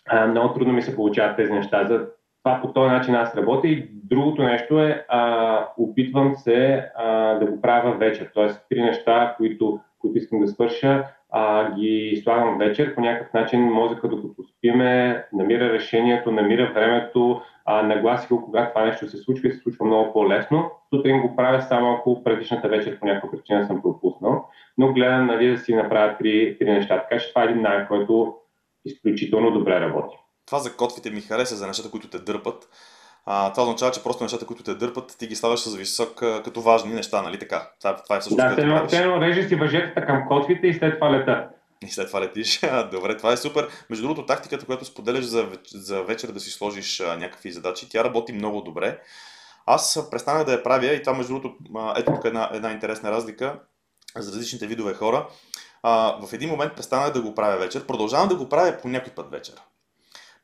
а, 0.09 0.27
много 0.27 0.55
трудно 0.55 0.73
ми 0.73 0.83
се 0.83 0.97
получават 0.97 1.37
тези 1.37 1.53
неща. 1.53 1.85
За 1.85 2.07
това 2.47 2.61
по 2.63 2.73
този 2.73 2.91
начин 2.91 3.15
аз 3.15 3.37
работя 3.37 3.69
и 3.69 3.89
другото 3.93 4.43
нещо 4.43 4.81
е, 4.81 5.05
а, 5.09 5.69
опитвам 5.79 6.37
се 6.37 6.91
а, 6.97 7.35
да 7.35 7.47
го 7.47 7.61
правя 7.61 7.97
вечер. 7.97 8.31
Тоест, 8.35 8.67
три 8.71 8.83
неща, 8.83 9.35
които, 9.37 9.81
които 9.99 10.19
искам 10.19 10.41
да 10.41 10.49
свърша, 10.49 11.05
а, 11.31 11.73
ги 11.75 12.21
слагам 12.25 12.59
вечер. 12.59 12.95
По 12.95 13.01
някакъв 13.01 13.35
начин 13.35 13.61
мозъка, 13.61 14.09
докато 14.09 14.43
спиме, 14.43 15.25
намира 15.33 15.73
решението, 15.73 16.33
намира 16.33 16.73
времето, 16.75 17.41
а, 17.65 17.83
нагласи 17.83 18.29
го, 18.29 18.45
когато 18.45 18.69
това 18.69 18.85
нещо 18.85 19.09
се 19.09 19.17
случва 19.17 19.49
и 19.49 19.53
се 19.53 19.59
случва 19.59 19.87
много 19.87 20.13
по-лесно. 20.13 20.71
Сутрин 20.95 21.21
го 21.21 21.37
правя 21.37 21.63
само 21.63 21.93
ако 21.93 22.25
предишната 22.25 22.69
вечер 22.69 22.99
по 22.99 23.07
някаква 23.07 23.31
причина 23.31 23.67
съм 23.67 23.83
пропуснал, 23.83 24.45
но 24.79 24.93
гледам 24.93 25.27
нали, 25.27 25.51
да 25.51 25.59
си 25.59 25.75
направя 25.75 26.17
три, 26.19 26.57
три 26.59 26.71
неща. 26.71 27.03
Така 27.03 27.19
че 27.19 27.29
това 27.29 27.43
е 27.43 27.45
един 27.45 27.63
навик, 27.63 27.89
който 27.89 28.35
изключително 28.85 29.51
добре 29.51 29.81
работи. 29.81 30.17
Това 30.47 30.59
за 30.59 30.77
котвите 30.77 31.11
ми 31.11 31.21
хареса, 31.21 31.57
за 31.57 31.67
нещата, 31.67 31.91
които 31.91 32.09
те 32.09 32.19
дърпат. 32.19 32.69
А, 33.27 33.53
това 33.53 33.63
означава, 33.63 33.93
че 33.93 34.03
просто 34.03 34.25
нещата, 34.25 34.47
които 34.47 34.63
те 34.63 34.75
дърпат, 34.75 35.17
ти 35.19 35.27
ги 35.27 35.37
ставаш 35.37 35.61
с 35.61 35.77
висок 35.77 36.15
като 36.19 36.61
важни 36.61 36.95
неща, 36.95 37.23
нали 37.23 37.39
така? 37.39 37.71
Това, 37.81 37.97
това 37.97 38.17
е 38.17 38.21
всъщност. 38.21 38.57
Да, 38.57 38.57
те, 38.57 38.97
те 38.97 39.21
режеш 39.21 39.49
си 39.49 39.55
въжетата 39.55 40.07
към 40.07 40.29
котвите 40.29 40.67
и 40.67 40.75
след 40.75 40.95
това 40.95 41.13
летат. 41.13 41.51
И 41.83 41.91
след 41.91 42.07
това 42.07 42.21
летиш. 42.21 42.61
Добре, 42.91 43.17
това 43.17 43.33
е 43.33 43.37
супер. 43.37 43.69
Между 43.91 44.03
другото, 44.03 44.27
тактиката, 44.27 44.67
която 44.67 44.85
споделяш 44.85 45.25
за, 45.25 45.49
за 45.75 46.03
вечер 46.03 46.29
да 46.29 46.41
си 46.41 46.51
сложиш 46.51 47.01
а, 47.01 47.17
някакви 47.17 47.53
задачи, 47.53 47.89
тя 47.89 48.05
работи 48.05 48.33
много 48.33 48.61
добре. 48.61 48.99
Аз 49.67 50.09
престанах 50.11 50.45
да 50.45 50.53
я 50.53 50.63
правя 50.63 50.87
и 50.87 51.03
това, 51.03 51.17
между 51.17 51.33
другото, 51.33 51.57
ето 51.97 52.13
тук 52.13 52.25
една, 52.25 52.51
една 52.53 52.73
интересна 52.73 53.11
разлика 53.11 53.61
за 54.17 54.33
различните 54.33 54.67
видове 54.67 54.95
хора. 54.95 55.27
А, 55.83 56.27
в 56.27 56.33
един 56.33 56.51
момент 56.51 56.75
престанах 56.77 57.13
да 57.13 57.23
го 57.23 57.35
правя 57.35 57.57
вечер. 57.57 57.87
Продължавам 57.87 58.29
да 58.29 58.37
го 58.37 58.49
правя 58.49 58.79
по 58.83 58.89
някой 58.89 59.13
път 59.13 59.31
вечер. 59.31 59.55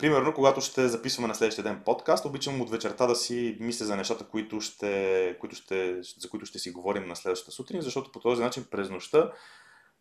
Примерно, 0.02 0.34
когато 0.34 0.60
ще 0.60 0.88
записваме 0.88 1.28
на 1.28 1.34
следващия 1.34 1.64
ден 1.64 1.82
подкаст, 1.84 2.24
обичам 2.24 2.60
от 2.60 2.70
вечерта 2.70 3.06
да 3.06 3.16
си 3.16 3.56
мисля 3.60 3.86
за 3.86 3.96
нещата, 3.96 4.24
които 4.28 4.60
ще, 4.60 5.36
които 5.40 5.56
ще, 5.56 6.02
за 6.18 6.28
които 6.30 6.46
ще 6.46 6.58
си 6.58 6.70
говорим 6.70 7.06
на 7.06 7.16
следващата 7.16 7.52
сутрин, 7.52 7.80
защото 7.80 8.12
по 8.12 8.20
този 8.20 8.42
начин 8.42 8.66
през 8.70 8.90
нощта 8.90 9.32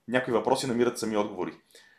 някои 0.07 0.33
въпроси 0.33 0.67
намират 0.67 0.97
сами 0.97 1.17
отговори. 1.17 1.53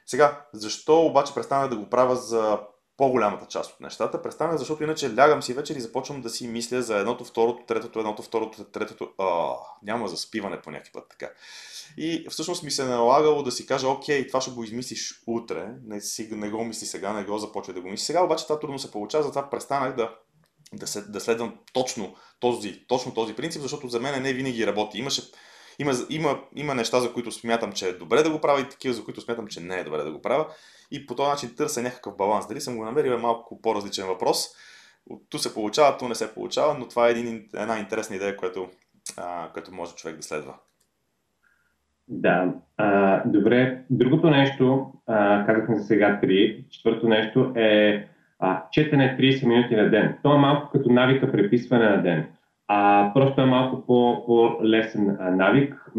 Сега, 0.06 0.46
защо 0.52 1.00
обаче 1.00 1.34
престанах 1.34 1.70
да 1.70 1.76
го 1.76 1.90
правя 1.90 2.16
за 2.16 2.60
по-голямата 2.96 3.46
част 3.46 3.72
от 3.72 3.80
нещата. 3.80 4.22
Престанах, 4.22 4.56
защото 4.56 4.84
иначе 4.84 5.16
лягам 5.16 5.42
си 5.42 5.54
вечер 5.54 5.74
и 5.74 5.80
започвам 5.80 6.20
да 6.20 6.30
си 6.30 6.48
мисля 6.48 6.82
за 6.82 6.98
едното, 6.98 7.24
второто, 7.24 7.64
третото, 7.66 7.98
едното, 7.98 8.22
второто, 8.22 8.64
третото. 8.64 9.08
А, 9.18 9.54
няма 9.82 10.08
заспиване 10.08 10.62
по 10.62 10.70
някакъв 10.70 10.92
път 10.92 11.04
така. 11.10 11.30
И 11.96 12.26
всъщност 12.30 12.62
ми 12.62 12.70
се 12.70 12.82
е 12.82 12.86
налагало 12.86 13.42
да 13.42 13.52
си 13.52 13.66
кажа, 13.66 13.88
окей, 13.88 14.26
това 14.26 14.40
ще 14.40 14.50
го 14.50 14.64
измислиш 14.64 15.22
утре, 15.26 15.74
не, 15.84 16.00
си, 16.00 16.28
не 16.32 16.50
го 16.50 16.64
мисли 16.64 16.86
сега, 16.86 17.12
не 17.12 17.24
го 17.24 17.38
започва 17.38 17.72
да 17.72 17.80
го 17.80 17.88
мисли 17.88 18.04
сега, 18.04 18.24
обаче 18.24 18.44
това 18.44 18.58
трудно 18.58 18.78
се 18.78 18.90
получава, 18.90 19.24
затова 19.24 19.50
престанах 19.50 19.96
да, 19.96 20.14
да, 20.72 20.86
се, 20.86 21.02
да 21.02 21.20
следвам 21.20 21.58
точно 21.72 22.14
този, 22.40 22.86
точно 22.88 23.14
този 23.14 23.34
принцип, 23.34 23.62
защото 23.62 23.88
за 23.88 24.00
мен 24.00 24.22
не 24.22 24.32
винаги 24.32 24.66
работи. 24.66 24.98
Имаше, 24.98 25.22
има, 25.78 25.92
има, 26.10 26.38
има 26.56 26.74
неща, 26.74 27.00
за 27.00 27.12
които 27.12 27.32
смятам, 27.32 27.72
че 27.72 27.88
е 27.88 27.92
добре 27.92 28.22
да 28.22 28.30
го 28.30 28.40
правя 28.40 28.60
и 28.60 28.68
такива, 28.68 28.94
за 28.94 29.04
които 29.04 29.20
смятам, 29.20 29.46
че 29.46 29.60
не 29.60 29.76
е 29.76 29.84
добре 29.84 30.02
да 30.02 30.12
го 30.12 30.22
правя 30.22 30.46
и 30.90 31.06
по 31.06 31.14
този 31.14 31.30
начин 31.30 31.56
търся 31.56 31.82
някакъв 31.82 32.16
баланс. 32.16 32.48
Дали 32.48 32.60
съм 32.60 32.76
го 32.76 32.84
намерил 32.84 33.10
е 33.10 33.16
малко 33.16 33.62
по-различен 33.62 34.06
въпрос. 34.06 34.48
Ту 35.28 35.38
се 35.38 35.54
получава, 35.54 35.98
ту 35.98 36.08
не 36.08 36.14
се 36.14 36.34
получава, 36.34 36.76
но 36.78 36.88
това 36.88 37.08
е 37.08 37.10
един, 37.10 37.48
една 37.56 37.78
интересна 37.78 38.16
идея, 38.16 38.36
която, 38.36 38.68
а, 39.16 39.48
която 39.52 39.74
може 39.74 39.94
човек 39.94 40.16
да 40.16 40.22
следва. 40.22 40.54
Да, 42.08 42.54
а, 42.76 43.22
добре. 43.26 43.84
Другото 43.90 44.30
нещо, 44.30 44.92
а, 45.06 45.46
казахме 45.46 45.76
за 45.76 45.84
сега 45.84 46.20
три. 46.20 46.64
Четвърто 46.70 47.08
нещо 47.08 47.52
е 47.56 48.08
а, 48.38 48.64
четене 48.70 49.16
30 49.20 49.46
минути 49.46 49.76
на 49.76 49.90
ден. 49.90 50.18
То 50.22 50.34
е 50.34 50.38
малко 50.38 50.70
като 50.72 50.92
навика 50.92 51.32
преписване 51.32 51.88
на 51.90 52.02
ден. 52.02 52.26
А, 52.68 53.10
просто 53.14 53.40
е 53.40 53.46
малко 53.46 53.86
по, 53.86 54.26
по-лесен 54.26 55.16
а, 55.20 55.30
навик. 55.30 55.92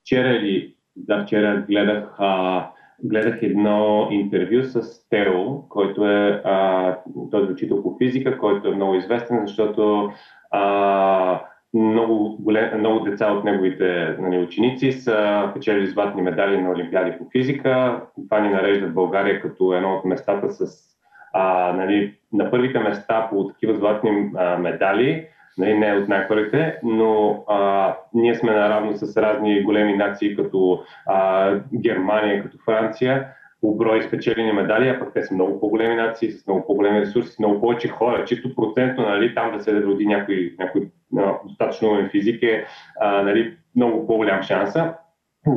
Вчера 0.00 0.28
или 0.28 0.76
да, 0.96 1.24
вчера 1.24 1.64
гледах 1.68 2.14
а, 2.18 2.70
гледах 3.04 3.42
едно 3.42 4.08
интервю 4.10 4.64
с 4.64 5.08
Тео, 5.08 5.68
който 5.68 6.06
е 6.06 6.42
а, 6.44 6.98
този 7.30 7.52
учител 7.52 7.82
по 7.82 7.96
физика, 7.98 8.38
който 8.38 8.68
е 8.68 8.74
много 8.74 8.94
известен, 8.94 9.46
защото 9.46 10.12
а, 10.50 11.44
много, 11.74 12.36
голем, 12.40 12.78
много 12.78 13.00
деца 13.00 13.32
от 13.32 13.44
неговите 13.44 14.16
нали, 14.20 14.38
ученици 14.38 14.92
са 14.92 15.50
печели 15.54 15.86
златни 15.86 16.22
медали 16.22 16.62
на 16.62 16.70
Олимпиади 16.70 17.18
по 17.18 17.30
физика. 17.30 18.02
Това 18.28 18.40
ни 18.40 18.48
нарежда 18.48 18.86
в 18.86 18.94
България 18.94 19.40
като 19.40 19.74
едно 19.74 19.94
от 19.94 20.04
местата 20.04 20.50
с 20.50 20.93
а, 21.34 21.72
нали, 21.72 22.14
на 22.32 22.50
първите 22.50 22.78
места 22.78 23.28
по 23.30 23.48
такива 23.48 23.74
златни 23.74 24.30
а, 24.36 24.58
медали 24.58 25.26
нали, 25.58 25.78
не 25.78 25.92
от 25.92 26.08
най-първите, 26.08 26.78
но 26.82 27.44
а, 27.48 27.94
ние 28.14 28.34
сме 28.34 28.52
наравно 28.52 28.96
с 28.96 29.16
разни 29.16 29.62
големи 29.62 29.96
нации, 29.96 30.36
като 30.36 30.82
а, 31.06 31.50
Германия, 31.74 32.42
като 32.42 32.58
Франция, 32.64 33.26
по 33.60 33.74
брой 33.74 34.02
спечелени 34.02 34.52
медали, 34.52 34.88
а 34.88 34.98
пък 34.98 35.14
те 35.14 35.22
са 35.22 35.34
много 35.34 35.60
по-големи 35.60 35.94
нации, 35.94 36.30
с 36.30 36.46
много 36.46 36.66
по-големи 36.66 37.00
ресурси, 37.00 37.32
с 37.32 37.38
много 37.38 37.60
повече 37.60 37.88
хора. 37.88 38.24
Чисто 38.24 38.54
процентно, 38.54 39.08
нали, 39.08 39.34
там 39.34 39.52
да 39.52 39.60
се 39.60 39.82
роди 39.82 40.06
някой, 40.06 40.54
някой 40.58 40.88
а, 41.18 41.32
достатъчно 41.44 41.88
умен 41.88 42.08
физик 42.10 42.42
е 42.42 42.64
а, 43.00 43.22
нали, 43.22 43.56
много 43.76 44.06
по-голям 44.06 44.42
шанса. 44.42 44.94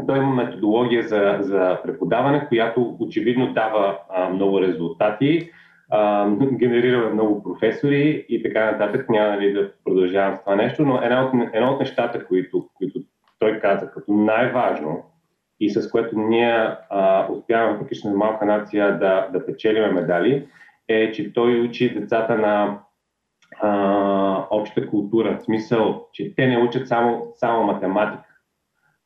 Той 0.07 0.17
има 0.17 0.35
методология 0.35 1.03
за, 1.03 1.37
за 1.39 1.79
преподаване, 1.83 2.47
която 2.47 2.97
очевидно 2.99 3.53
дава 3.53 3.97
а, 4.09 4.29
много 4.29 4.61
резултати 4.61 5.51
а, 5.91 6.29
генерираме 6.51 7.13
много 7.13 7.43
професори 7.43 8.25
и 8.29 8.43
така 8.43 8.71
нататък. 8.71 9.09
Няма 9.09 9.29
нали, 9.29 9.53
да 9.53 9.71
продължавам 9.85 10.35
с 10.35 10.39
това 10.39 10.55
нещо, 10.55 10.85
но 10.85 11.01
една 11.01 11.25
от, 11.25 11.33
една 11.53 11.71
от 11.71 11.79
нещата, 11.79 12.25
които, 12.25 12.69
които 12.73 12.99
той 13.39 13.59
каза 13.59 13.91
като 13.91 14.13
най-важно 14.13 15.03
и 15.59 15.69
с 15.69 15.89
което 15.91 16.19
ние 16.19 16.69
а, 16.89 17.31
успяваме, 17.31 17.73
въпреки 17.73 18.01
че 18.01 18.07
малка 18.07 18.45
нация, 18.45 18.99
да, 18.99 19.29
да 19.33 19.45
печелиме 19.45 19.91
медали, 19.91 20.47
е, 20.87 21.11
че 21.11 21.33
той 21.33 21.61
учи 21.61 21.99
децата 21.99 22.37
на 22.37 22.79
а, 23.61 24.47
обща 24.49 24.87
култура. 24.87 25.37
В 25.37 25.43
смисъл, 25.43 26.07
че 26.13 26.35
те 26.35 26.47
не 26.47 26.57
учат 26.57 26.87
само, 26.87 27.27
само 27.35 27.63
математика. 27.63 28.23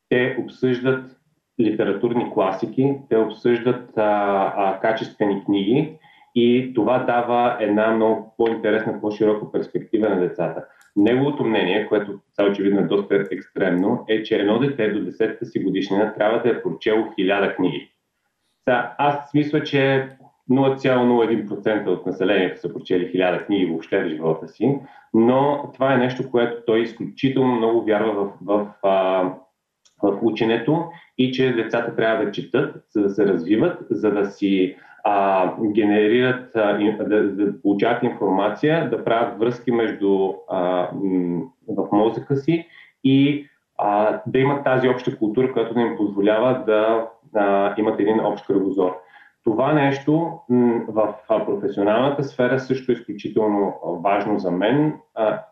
Те 0.09 0.37
обсъждат 0.39 1.17
литературни 1.61 2.31
класики, 2.33 2.95
те 3.09 3.17
обсъждат 3.17 3.97
а, 3.97 4.53
а, 4.57 4.79
качествени 4.79 5.45
книги 5.45 5.97
и 6.35 6.73
това 6.75 6.99
дава 6.99 7.57
една 7.59 7.91
много 7.91 8.33
по-интересна, 8.37 9.01
по-широка 9.01 9.51
перспектива 9.51 10.09
на 10.09 10.19
децата. 10.19 10.65
Неговото 10.95 11.43
мнение, 11.43 11.87
което 11.87 12.19
сега 12.33 12.49
очевидно 12.49 12.79
е 12.79 12.83
доста 12.83 13.23
екстремно, 13.31 14.05
е, 14.07 14.23
че 14.23 14.35
едно 14.35 14.59
дете 14.59 14.87
до 14.87 14.99
10-та 14.99 15.45
си 15.45 15.63
годишнина 15.63 16.13
трябва 16.13 16.41
да 16.41 16.49
е 16.49 16.61
прочело 16.61 17.07
хиляда 17.15 17.55
книги. 17.55 17.91
Сега, 18.63 18.95
аз 18.97 19.33
мисля, 19.33 19.63
че 19.63 20.07
0,01% 20.51 21.87
от 21.87 22.05
населението 22.05 22.61
са 22.61 22.73
прочели 22.73 23.11
хиляда 23.11 23.45
книги 23.45 23.65
въобще 23.65 24.03
в 24.03 24.09
живота 24.09 24.47
си, 24.47 24.79
но 25.13 25.71
това 25.73 25.93
е 25.93 25.97
нещо, 25.97 26.31
което 26.31 26.63
той 26.65 26.81
изключително 26.81 27.55
много 27.55 27.85
вярва 27.85 28.13
в, 28.13 28.31
в, 28.41 28.67
в, 28.83 29.31
в 30.03 30.19
ученето 30.21 30.85
и 31.17 31.31
че 31.31 31.53
децата 31.53 31.95
трябва 31.95 32.25
да 32.25 32.31
четат, 32.31 32.83
за 32.89 33.01
да 33.01 33.09
се 33.09 33.25
развиват, 33.25 33.77
за 33.89 34.11
да 34.11 34.25
си 34.25 34.75
а, 35.03 35.53
генерират, 35.61 36.55
а, 36.55 36.77
да, 37.03 37.23
да 37.23 37.61
получават 37.61 38.03
информация, 38.03 38.89
да 38.89 39.03
правят 39.03 39.39
връзки 39.39 39.71
между 39.71 40.33
а, 40.49 40.89
в 41.67 41.87
мозъка 41.91 42.35
си 42.35 42.67
и 43.03 43.47
а, 43.77 44.21
да 44.27 44.39
имат 44.39 44.63
тази 44.63 44.89
обща 44.89 45.17
култура, 45.17 45.53
която 45.53 45.73
да 45.73 45.81
им 45.81 45.97
позволява 45.97 46.63
да 46.65 47.07
а, 47.35 47.73
имат 47.77 47.99
един 47.99 48.25
общ 48.25 48.45
кръгозор. 48.45 48.95
Това 49.43 49.73
нещо 49.73 50.39
в 50.87 51.13
професионалната 51.27 52.23
сфера 52.23 52.59
също 52.59 52.91
е 52.91 52.95
изключително 52.95 53.73
важно 54.03 54.39
за 54.39 54.51
мен. 54.51 54.93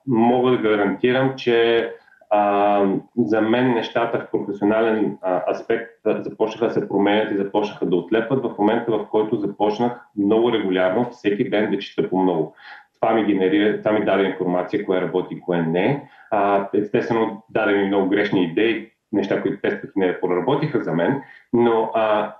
Мога 0.07 0.51
да 0.51 0.57
гарантирам, 0.57 1.33
че 1.37 1.89
а, 2.29 2.85
за 3.17 3.41
мен 3.41 3.73
нещата 3.73 4.19
в 4.19 4.31
професионален 4.31 5.17
а, 5.21 5.51
аспект 5.51 5.91
започнаха 6.05 6.67
да 6.67 6.73
се 6.73 6.89
променят 6.89 7.31
и 7.31 7.37
започнаха 7.37 7.85
да 7.85 7.95
отлепват 7.95 8.43
в 8.43 8.57
момента, 8.59 8.91
в 8.91 9.07
който 9.11 9.35
започнах 9.35 9.99
много 10.17 10.51
регулярно, 10.51 11.09
всеки 11.11 11.49
ден 11.49 11.71
да 11.71 11.79
чета 11.79 12.09
по 12.09 12.17
много. 12.17 12.55
Това 13.01 13.13
ми 13.13 13.25
генерира, 13.25 13.77
това 13.77 13.91
ми 13.91 14.05
даде 14.05 14.23
информация, 14.23 14.85
кое 14.85 15.01
работи 15.01 15.35
и 15.35 15.41
кое 15.41 15.61
не. 15.61 16.09
А, 16.31 16.69
естествено, 16.73 17.43
даде 17.49 17.73
ми 17.73 17.87
много 17.87 18.09
грешни 18.09 18.43
идеи, 18.43 18.91
неща, 19.11 19.41
които 19.41 19.61
тествах 19.61 19.91
не 19.95 20.21
проработиха 20.21 20.83
за 20.83 20.93
мен, 20.93 21.21
но 21.53 21.91
а, 21.93 22.35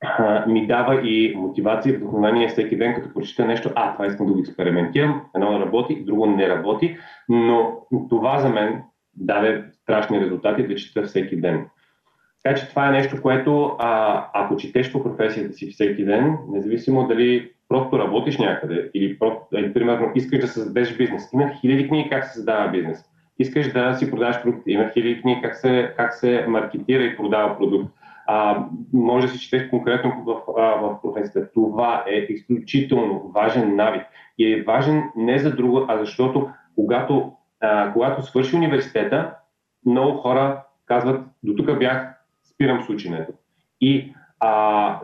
а, 0.00 0.46
ми 0.46 0.66
дава 0.66 1.00
и 1.08 1.36
мотивация 1.36 1.92
и 1.92 1.96
вдъхновение 1.96 2.48
всеки 2.48 2.76
ден, 2.76 2.94
като 2.94 3.14
прочита 3.14 3.44
нещо, 3.44 3.70
а, 3.74 3.92
това 3.92 4.06
искам 4.06 4.26
да 4.26 4.32
го 4.32 4.38
експериментирам, 4.38 5.22
едно 5.34 5.60
работи, 5.60 6.04
друго 6.04 6.26
не 6.26 6.48
работи, 6.48 6.96
но 7.28 7.76
това 8.08 8.38
за 8.38 8.48
мен 8.48 8.82
даде 9.20 9.64
страшни 9.82 10.20
резултати 10.20 10.66
да 10.66 10.74
чета 10.74 11.02
всеки 11.02 11.40
ден. 11.40 11.66
Така 12.42 12.60
че 12.60 12.68
това 12.68 12.88
е 12.88 12.92
нещо, 12.92 13.22
което 13.22 13.76
а, 13.78 14.24
ако 14.32 14.56
четеш 14.56 14.92
по 14.92 15.02
професията 15.02 15.52
си 15.52 15.70
всеки 15.70 16.04
ден, 16.04 16.36
независимо 16.48 17.06
дали 17.08 17.50
просто 17.68 17.98
работиш 17.98 18.38
някъде 18.38 18.90
или, 18.94 19.18
просто, 19.18 19.46
или 19.52 19.72
примерно 19.72 20.12
искаш 20.14 20.40
да 20.40 20.48
създадеш 20.48 20.96
бизнес. 20.96 21.32
Има 21.32 21.50
хиляди 21.60 21.88
книги 21.88 22.10
как 22.10 22.24
се 22.24 22.32
създава 22.32 22.70
бизнес. 22.70 23.04
Искаш 23.38 23.72
да 23.72 23.94
си 23.94 24.10
продаваш 24.10 24.42
продукти. 24.42 24.70
Има 24.70 24.90
хиляди 24.94 25.20
книги 25.22 25.40
как 25.42 25.54
се, 25.54 25.94
как 25.96 26.14
се 26.14 26.44
маркетира 26.48 27.02
и 27.02 27.16
продава 27.16 27.58
продукт. 27.58 27.94
А, 28.26 28.64
може 28.92 29.26
да 29.26 29.32
си 29.32 29.38
четеш 29.38 29.70
конкретно 29.70 30.12
в, 30.26 30.60
а, 30.60 30.62
в 30.62 31.02
професията. 31.02 31.52
Това 31.52 32.04
е 32.08 32.26
изключително 32.32 33.30
важен 33.34 33.76
навик. 33.76 34.02
И 34.38 34.52
е 34.52 34.62
важен 34.62 35.02
не 35.16 35.38
за 35.38 35.56
друго, 35.56 35.84
а 35.88 35.98
защото 35.98 36.50
когато 36.74 37.32
а, 37.60 37.92
когато 37.92 38.22
свърши 38.22 38.56
университета, 38.56 39.34
много 39.86 40.16
хора 40.16 40.62
казват, 40.86 41.20
до 41.42 41.54
тук 41.54 41.78
бях, 41.78 42.14
спирам 42.52 42.82
с 42.82 42.88
ученето. 42.88 43.32
И 43.80 44.14
а, 44.40 45.00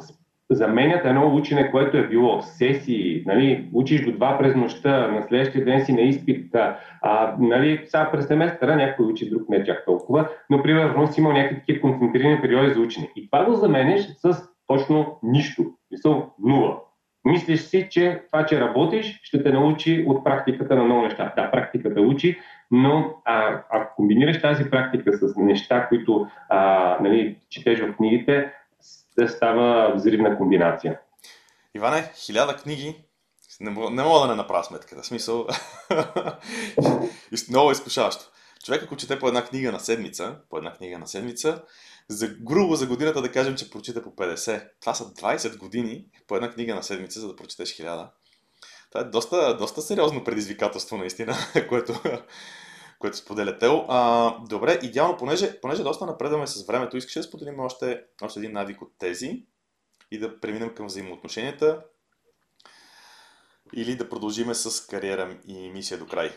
заменят 0.50 1.04
едно 1.04 1.34
учене, 1.34 1.70
което 1.70 1.96
е 1.96 2.08
било 2.08 2.42
сесии, 2.42 3.22
нали, 3.26 3.68
учиш 3.72 4.04
до 4.04 4.12
два 4.12 4.38
през 4.38 4.56
нощта, 4.56 5.08
на 5.08 5.22
следващия 5.22 5.64
ден 5.64 5.84
си 5.84 5.92
на 5.92 6.00
изпит, 6.00 6.54
а, 7.02 7.36
нали, 7.38 7.82
сега 7.84 8.10
през 8.10 8.26
семестъра 8.26 8.76
някой 8.76 9.06
учи, 9.06 9.30
друг 9.30 9.48
не 9.48 9.56
е 9.56 9.64
чак 9.64 9.84
толкова, 9.84 10.28
но 10.50 10.62
примерно 10.62 11.06
си 11.06 11.20
имал 11.20 11.32
някакви 11.32 11.58
такива 11.60 11.80
концентрирани 11.80 12.40
периоди 12.40 12.74
за 12.74 12.80
учене. 12.80 13.10
И 13.16 13.30
това 13.30 13.44
го 13.44 13.54
заменеш 13.54 14.00
с 14.00 14.48
точно 14.66 15.18
нищо, 15.22 15.64
мисъл 15.90 16.34
нула. 16.38 16.80
Мислиш 17.24 17.60
си, 17.60 17.88
че 17.90 18.22
това, 18.26 18.46
че 18.46 18.60
работиш, 18.60 19.20
ще 19.22 19.42
те 19.42 19.52
научи 19.52 20.04
от 20.08 20.24
практиката 20.24 20.76
на 20.76 20.84
много 20.84 21.02
неща. 21.02 21.32
Да, 21.36 21.50
практиката 21.50 22.00
учи, 22.00 22.40
но 22.70 23.14
а, 23.24 23.62
ако 23.70 23.94
комбинираш 23.96 24.40
тази 24.40 24.70
практика 24.70 25.12
с 25.12 25.36
неща, 25.36 25.88
които 25.88 26.26
а, 26.48 26.98
нали, 27.00 27.36
четеш 27.50 27.80
в 27.80 27.96
книгите, 27.96 28.52
става 29.26 29.94
взривна 29.94 30.38
комбинация. 30.38 30.98
Иване, 31.74 32.10
хиляда 32.14 32.56
книги, 32.56 32.96
не 33.60 33.70
мога, 33.70 33.90
не 33.90 34.02
мога 34.02 34.20
да 34.20 34.26
не 34.26 34.34
направя 34.34 34.64
сметката. 34.64 35.04
Смисъл, 35.04 35.46
много 37.50 37.70
изкушаващо. 37.70 38.24
Човек, 38.64 38.82
ако 38.82 38.96
чете 38.96 39.18
по 39.18 39.28
една 39.28 39.44
книга 39.44 39.72
на 39.72 39.80
седмица, 39.80 40.36
по 40.50 40.58
една 40.58 40.72
книга 40.72 40.98
на 40.98 41.06
седмица, 41.06 41.62
за 42.08 42.28
грубо 42.28 42.76
за 42.76 42.86
годината 42.86 43.22
да 43.22 43.32
кажем, 43.32 43.56
че 43.56 43.70
прочита 43.70 44.02
по 44.02 44.10
50. 44.10 44.68
Това 44.80 44.94
са 44.94 45.04
20 45.04 45.58
години 45.58 46.06
по 46.26 46.36
една 46.36 46.50
книга 46.50 46.74
на 46.74 46.82
седмица, 46.82 47.20
за 47.20 47.28
да 47.28 47.36
прочетеш 47.36 47.68
1000. 47.68 48.08
Това 48.90 49.00
е 49.00 49.04
доста, 49.04 49.56
доста 49.56 49.82
сериозно 49.82 50.24
предизвикателство, 50.24 50.96
наистина, 50.96 51.36
което, 51.68 51.94
което 52.98 53.16
споделя 53.16 53.58
Тео. 53.58 53.84
А, 53.88 54.30
добре, 54.48 54.78
идеално, 54.82 55.16
понеже, 55.16 55.60
понеже 55.60 55.82
доста 55.82 56.06
напредваме 56.06 56.46
с 56.46 56.66
времето, 56.66 56.96
искаш 56.96 57.14
да 57.14 57.22
споделим 57.22 57.60
още, 57.60 58.04
още 58.22 58.38
един 58.38 58.52
навик 58.52 58.82
от 58.82 58.92
тези 58.98 59.44
и 60.10 60.18
да 60.18 60.40
преминем 60.40 60.74
към 60.74 60.86
взаимоотношенията 60.86 61.82
или 63.74 63.96
да 63.96 64.08
продължиме 64.08 64.54
с 64.54 64.86
кариера 64.86 65.38
и 65.46 65.70
мисия 65.70 65.98
до 65.98 66.06
край? 66.06 66.32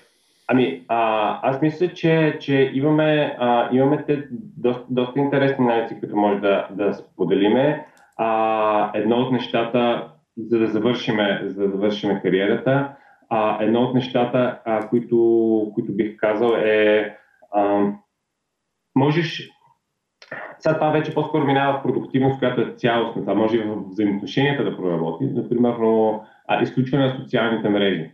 Ами, 0.48 0.86
а, 0.88 1.40
аз 1.50 1.62
мисля, 1.62 1.94
че, 1.94 2.38
че 2.40 2.72
имаме, 2.74 3.36
а, 3.40 3.70
имаме 3.72 4.04
те 4.06 4.28
доста, 4.58 4.86
доста 4.90 5.20
интересни 5.20 5.66
навици, 5.66 6.00
които 6.00 6.18
може 6.18 6.40
да, 6.40 6.68
да 6.72 6.94
споделиме. 6.94 7.86
А, 8.18 8.92
едно 8.94 9.16
от 9.16 9.32
нещата, 9.32 10.12
за 10.38 10.60
да 10.60 10.68
завършиме, 10.68 11.42
за 11.44 11.64
да 11.64 11.70
завършиме 11.70 12.22
кариерата, 12.22 12.96
а, 13.30 13.64
едно 13.64 13.82
от 13.82 13.94
нещата, 13.94 14.60
а, 14.66 14.90
които, 14.90 15.72
които 15.76 15.96
бих 15.96 16.18
казал 16.18 16.50
е 16.50 17.16
а, 17.52 17.92
можеш 18.96 19.50
сега 20.60 20.76
това 20.76 20.90
вече 20.90 21.14
по-скоро 21.14 21.46
минава 21.46 21.80
в 21.80 21.84
продуктивност, 21.84 22.40
която 22.40 22.62
е 22.62 22.74
цялостна. 22.78 23.22
Това 23.22 23.34
може 23.34 23.58
и 23.58 23.64
в 23.64 23.76
взаимоотношенията 23.90 24.64
да 24.64 24.78
проработи. 24.78 25.26
Например, 25.26 25.76
а, 26.48 26.62
изключване 26.62 27.08
на 27.08 27.16
социалните 27.16 27.70
мрежи. 27.70 28.12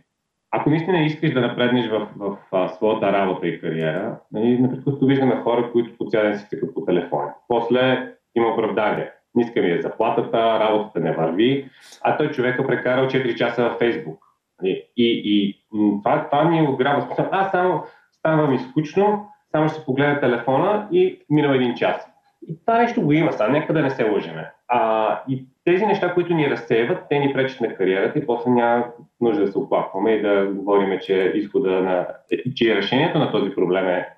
Ако 0.56 0.70
наистина 0.70 0.98
искаш 1.02 1.32
да 1.32 1.40
напреднеш 1.40 1.88
в, 1.88 2.08
в, 2.16 2.36
в 2.52 2.68
своята 2.76 3.12
работа 3.12 3.48
и 3.48 3.60
кариера, 3.60 4.18
нали, 4.32 4.58
напрекъснато 4.58 5.06
виждаме 5.06 5.36
хора, 5.36 5.72
които 5.72 5.98
по 5.98 6.06
цял 6.06 6.22
ден 6.22 6.38
си 6.38 6.48
цъкат 6.48 6.74
по 6.74 6.84
телефона. 6.84 7.34
После 7.48 8.12
има 8.34 8.48
оправдание. 8.48 9.10
Ниска 9.34 9.60
ми 9.60 9.70
е 9.70 9.82
заплатата, 9.82 10.60
работата 10.60 11.00
не 11.00 11.12
върви, 11.12 11.70
а 12.02 12.16
той 12.16 12.30
човека 12.30 12.66
прекарал 12.66 13.06
4 13.06 13.34
часа 13.34 13.62
във 13.62 13.78
Фейсбук. 13.78 14.24
Нали, 14.62 14.82
и, 14.96 15.22
и 15.24 15.64
това, 16.02 16.28
това 16.30 16.44
ми 16.44 16.58
е 16.58 16.62
ограбва. 16.62 17.28
Аз 17.30 17.50
само 17.50 17.82
ставам 18.12 18.50
ми 18.50 18.58
скучно, 18.58 19.28
само 19.52 19.68
ще 19.68 19.84
погледна 19.84 20.20
телефона 20.20 20.88
и 20.92 21.24
минал 21.30 21.54
един 21.54 21.74
час. 21.74 22.13
И 22.48 22.60
това 22.60 22.78
нещо 22.78 23.02
го 23.02 23.12
има 23.12 23.32
сега, 23.32 23.48
нека 23.48 23.72
да 23.72 23.82
не 23.82 23.90
се 23.90 24.04
лъжеме. 24.04 24.50
А, 24.68 25.20
и 25.28 25.46
тези 25.64 25.86
неща, 25.86 26.14
които 26.14 26.34
ни 26.34 26.50
разсеиват, 26.50 26.98
те 27.08 27.18
ни 27.18 27.32
пречат 27.32 27.60
на 27.60 27.74
кариерата 27.74 28.18
и 28.18 28.26
после 28.26 28.50
няма 28.50 28.84
нужда 29.20 29.44
да 29.44 29.52
се 29.52 29.58
оплакваме 29.58 30.10
и 30.10 30.22
да 30.22 30.46
говорим, 30.46 30.98
че 31.02 31.32
изхода 31.34 31.70
на, 31.70 32.06
че 32.54 32.76
решението 32.76 33.18
на 33.18 33.32
този 33.32 33.54
проблем 33.54 33.88
е 33.88 34.08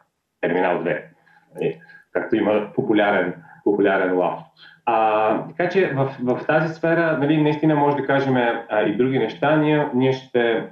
терминал 0.41 0.79
2. 0.79 1.03
Нали, 1.55 1.81
както 2.12 2.37
има 2.37 2.71
популярен, 2.75 3.35
популярен 3.65 4.19
лав. 4.19 4.41
А, 4.85 5.47
така 5.49 5.69
че 5.69 5.87
в, 5.95 6.17
в 6.23 6.47
тази 6.47 6.75
сфера 6.75 7.19
нали, 7.21 7.43
наистина 7.43 7.75
може 7.77 7.97
да 7.97 8.07
кажем 8.07 8.37
а, 8.37 8.83
и 8.83 8.97
други 8.97 9.19
неща. 9.19 9.57
Ние, 9.57 9.89
ние 9.95 10.12
ще 10.12 10.69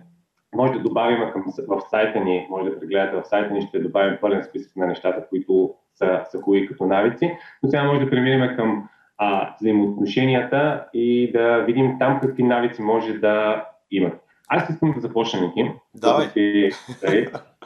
може 0.54 0.72
да 0.72 0.78
добавим 0.78 1.32
към, 1.32 1.44
в 1.68 1.80
сайта 1.90 2.20
ни, 2.20 2.46
може 2.50 2.70
да 2.70 2.80
прегледате 2.80 3.16
в 3.16 3.24
сайта 3.24 3.54
ни, 3.54 3.62
ще 3.62 3.78
добавим 3.78 4.18
пълен 4.20 4.42
списък 4.42 4.76
на 4.76 4.86
нещата, 4.86 5.28
които 5.28 5.74
са, 5.94 6.20
са 6.30 6.40
хубави 6.40 6.66
като 6.66 6.86
навици. 6.86 7.36
Но 7.62 7.70
сега 7.70 7.84
може 7.84 8.04
да 8.04 8.10
преминем 8.10 8.56
към 8.56 8.88
а, 9.18 9.54
взаимоотношенията 9.60 10.84
и 10.94 11.32
да 11.32 11.58
видим 11.58 11.98
там 11.98 12.20
какви 12.20 12.42
навици 12.42 12.82
може 12.82 13.12
да 13.12 13.64
имат. 13.90 14.20
Аз 14.48 14.70
искам 14.70 14.92
да 14.92 15.00
започна, 15.00 15.40
Ники. 15.40 15.70
Давай. 15.94 16.26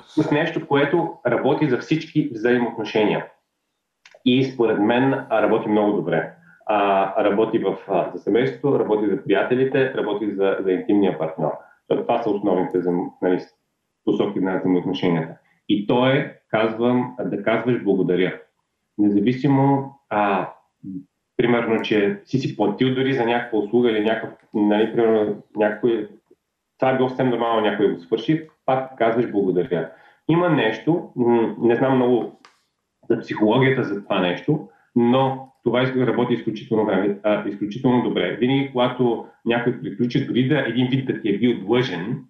С 0.06 0.30
нещо, 0.30 0.66
което 0.66 1.14
работи 1.26 1.70
за 1.70 1.78
всички 1.78 2.30
взаимоотношения. 2.32 3.26
И 4.24 4.44
според 4.44 4.78
мен 4.78 5.26
работи 5.32 5.68
много 5.68 5.92
добре. 5.92 6.32
А, 6.66 7.24
работи 7.24 7.58
в, 7.58 7.76
за 8.14 8.22
семейството, 8.22 8.78
работи 8.78 9.10
за 9.10 9.24
приятелите, 9.24 9.94
работи 9.94 10.30
за, 10.30 10.56
за 10.60 10.72
интимния 10.72 11.18
партньор. 11.18 11.52
Това 11.88 12.22
са 12.22 12.30
основните 12.30 12.78
нали, 13.22 13.40
посоки 14.04 14.40
на 14.40 14.58
взаимоотношенията. 14.58 15.34
И 15.68 15.86
то 15.86 16.06
е, 16.06 16.37
казвам, 16.48 17.16
да 17.24 17.42
казваш 17.42 17.82
благодаря. 17.82 18.40
Независимо 18.98 19.94
а, 20.08 20.52
примерно, 21.36 21.82
че 21.82 22.20
си 22.24 22.38
си 22.38 22.56
платил 22.56 22.94
дори 22.94 23.14
за 23.14 23.24
някаква 23.24 23.58
услуга 23.58 23.90
или 23.90 24.04
някакъв, 24.04 24.38
нали, 24.54 24.92
примерно, 24.92 25.42
някой, 25.56 26.08
това 26.78 26.90
е 26.90 26.96
било 26.96 27.08
съвсем 27.08 27.28
нормално 27.28 27.60
някой 27.60 27.94
го 27.94 28.00
свърши, 28.00 28.48
пак 28.66 28.98
казваш 28.98 29.30
благодаря. 29.30 29.90
Има 30.28 30.48
нещо, 30.48 31.12
не 31.58 31.76
знам 31.76 31.96
много 31.96 32.40
за 33.10 33.20
психологията 33.20 33.84
за 33.84 34.02
това 34.02 34.20
нещо, 34.20 34.68
но 34.96 35.52
това 35.64 35.86
работи 36.06 36.34
изключително, 36.34 36.84
време, 36.84 37.18
а, 37.22 37.48
изключително 37.48 38.02
добре. 38.02 38.36
Винаги, 38.36 38.70
когато 38.72 39.26
някой 39.44 39.80
приключи, 39.80 40.26
дори 40.26 40.48
да 40.48 40.58
един 40.58 40.86
вид 40.86 41.06
да 41.06 41.20
ти 41.20 41.28
е 41.28 41.38
бил 41.38 41.60
длъжен, 41.60 42.24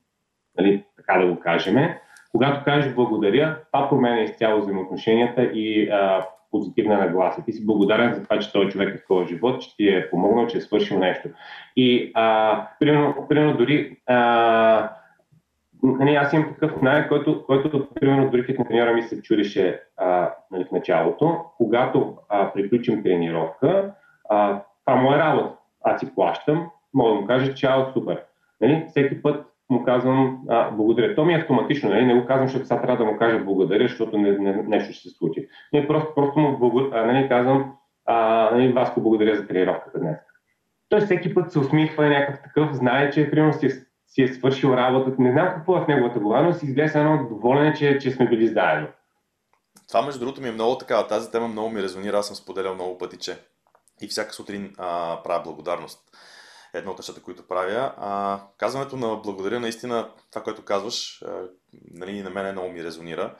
нали, 0.58 0.84
така 0.96 1.18
да 1.18 1.26
го 1.26 1.40
кажем, 1.40 1.88
когато 2.32 2.64
кажеш 2.64 2.94
благодаря, 2.94 3.56
това 3.72 3.88
променя 3.88 4.20
изцяло 4.20 4.60
взаимоотношенията 4.60 5.42
и 5.42 5.88
а, 5.88 6.26
позитивна 6.50 6.98
нагласа. 6.98 7.44
Ти 7.44 7.52
си 7.52 7.66
благодарен 7.66 8.14
за 8.14 8.22
това, 8.22 8.38
че 8.38 8.52
този 8.52 8.68
човек 8.68 8.94
е 8.94 8.98
в 8.98 9.06
този 9.08 9.28
живот, 9.28 9.62
че 9.62 9.76
ти 9.76 9.88
е 9.88 10.10
помогнал, 10.10 10.46
че 10.46 10.58
е 10.58 10.60
свършил 10.60 10.98
нещо. 10.98 11.28
И 11.76 12.12
а, 12.14 12.66
примерно, 12.80 13.26
примерно 13.28 13.56
дори 13.56 13.96
а, 14.06 14.90
нали, 15.82 16.14
аз 16.14 16.32
имам 16.32 16.54
такъв 16.60 16.82
навик, 16.82 17.08
който, 17.08 17.44
който 17.46 17.88
примерно 17.94 18.30
дори 18.30 18.56
треньора 18.56 18.92
ми 18.92 19.02
се 19.02 19.22
чудеше 19.22 19.80
а, 19.96 20.30
нали, 20.50 20.64
в 20.64 20.72
началото. 20.72 21.44
Когато 21.56 22.16
а, 22.28 22.52
приключим 22.52 23.02
тренировка, 23.02 23.92
а, 24.28 24.60
това 24.86 24.96
му 24.96 25.12
е 25.12 25.18
работа. 25.18 25.54
Аз 25.84 26.00
си 26.00 26.14
плащам, 26.14 26.70
мога 26.94 27.10
да 27.10 27.20
му 27.20 27.26
кажа, 27.26 27.54
чао, 27.54 27.92
супер. 27.92 28.22
Нали, 28.60 28.84
всеки 28.88 29.22
път 29.22 29.46
му 29.70 29.84
казвам 29.84 30.40
а, 30.48 30.70
благодаря. 30.70 31.14
То 31.14 31.24
ми 31.24 31.34
е 31.34 31.36
автоматично, 31.36 31.90
нали? 31.90 32.06
не 32.06 32.20
го 32.20 32.26
казвам, 32.26 32.48
защото 32.48 32.66
сега 32.66 32.80
трябва 32.80 33.04
да 33.04 33.10
му 33.12 33.18
кажа 33.18 33.44
благодаря, 33.44 33.88
защото 33.88 34.18
не, 34.18 34.38
не, 34.38 34.62
нещо 34.62 34.92
ще 34.92 35.08
се 35.08 35.14
случи. 35.14 35.48
Не, 35.72 35.88
просто, 35.88 36.14
просто 36.14 36.38
му 36.38 36.58
благодаря, 36.58 37.06
нали, 37.06 37.28
казвам, 37.28 37.72
а, 38.04 38.48
нали, 38.52 38.72
Васко, 38.72 39.00
благодаря 39.00 39.36
за 39.36 39.46
тренировката 39.46 39.98
днес. 39.98 40.16
Той 40.88 41.00
всеки 41.00 41.34
път 41.34 41.52
се 41.52 41.58
усмихва 41.58 42.06
и 42.06 42.08
някакъв 42.08 42.42
такъв, 42.42 42.76
знае, 42.76 43.10
че 43.10 43.30
примерно 43.30 43.52
си, 43.52 43.70
си 44.06 44.22
е 44.22 44.28
свършил 44.28 44.68
работата. 44.68 45.22
Не 45.22 45.32
знам 45.32 45.48
какво 45.48 45.76
е 45.76 45.80
в 45.80 45.88
неговата 45.88 46.18
глава, 46.18 46.42
но 46.42 46.52
си 46.52 46.66
изглежда 46.66 46.98
едно 46.98 47.28
доволен, 47.28 47.74
че, 47.74 47.98
че 47.98 48.10
сме 48.10 48.28
били 48.28 48.48
заедно. 48.48 48.88
Това, 49.88 50.02
между 50.02 50.20
другото, 50.20 50.40
ми 50.40 50.48
е 50.48 50.52
много 50.52 50.78
така. 50.78 51.06
Тази 51.06 51.30
тема 51.30 51.48
много 51.48 51.70
ми 51.70 51.82
резонира. 51.82 52.18
Аз 52.18 52.26
съм 52.26 52.36
споделял 52.36 52.74
много 52.74 52.98
пъти, 52.98 53.18
че 53.18 53.36
и 54.02 54.08
всяка 54.08 54.32
сутрин 54.32 54.72
а, 54.78 55.18
правя 55.22 55.42
благодарност 55.44 56.00
едно 56.74 56.90
от 56.90 56.98
нещата, 56.98 57.22
които 57.22 57.48
правя. 57.48 57.94
А, 57.96 58.40
казването 58.58 58.96
на 58.96 59.16
благодаря, 59.16 59.60
наистина, 59.60 60.10
това, 60.30 60.42
което 60.42 60.64
казваш, 60.64 61.22
а, 61.22 61.42
нали, 61.90 62.22
на 62.22 62.30
мен 62.30 62.52
много 62.52 62.68
ми 62.68 62.84
резонира. 62.84 63.36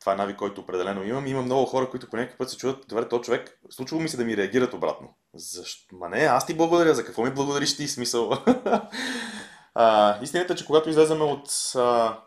Това 0.00 0.12
е 0.12 0.16
навик, 0.16 0.36
който 0.36 0.60
определено 0.60 1.04
имам. 1.04 1.26
Има 1.26 1.42
много 1.42 1.66
хора, 1.66 1.90
които 1.90 2.10
по 2.10 2.16
някакъв 2.16 2.38
път 2.38 2.50
се 2.50 2.56
чудят, 2.56 2.84
добре, 2.88 3.08
то 3.08 3.20
човек, 3.20 3.60
случва 3.70 4.00
ми 4.00 4.08
се 4.08 4.16
да 4.16 4.24
ми 4.24 4.36
реагират 4.36 4.74
обратно. 4.74 5.14
Защо? 5.34 5.96
Ма 5.96 6.08
не, 6.08 6.18
аз 6.18 6.46
ти 6.46 6.54
благодаря, 6.54 6.94
за 6.94 7.04
какво 7.04 7.22
ми 7.22 7.30
благодариш 7.30 7.76
ти, 7.76 7.88
смисъл? 7.88 8.32
а, 9.74 10.18
истината 10.22 10.52
е, 10.52 10.56
че 10.56 10.66
когато 10.66 10.90
излеземе 10.90 11.24
от, 11.24 11.48
а, 11.76 12.18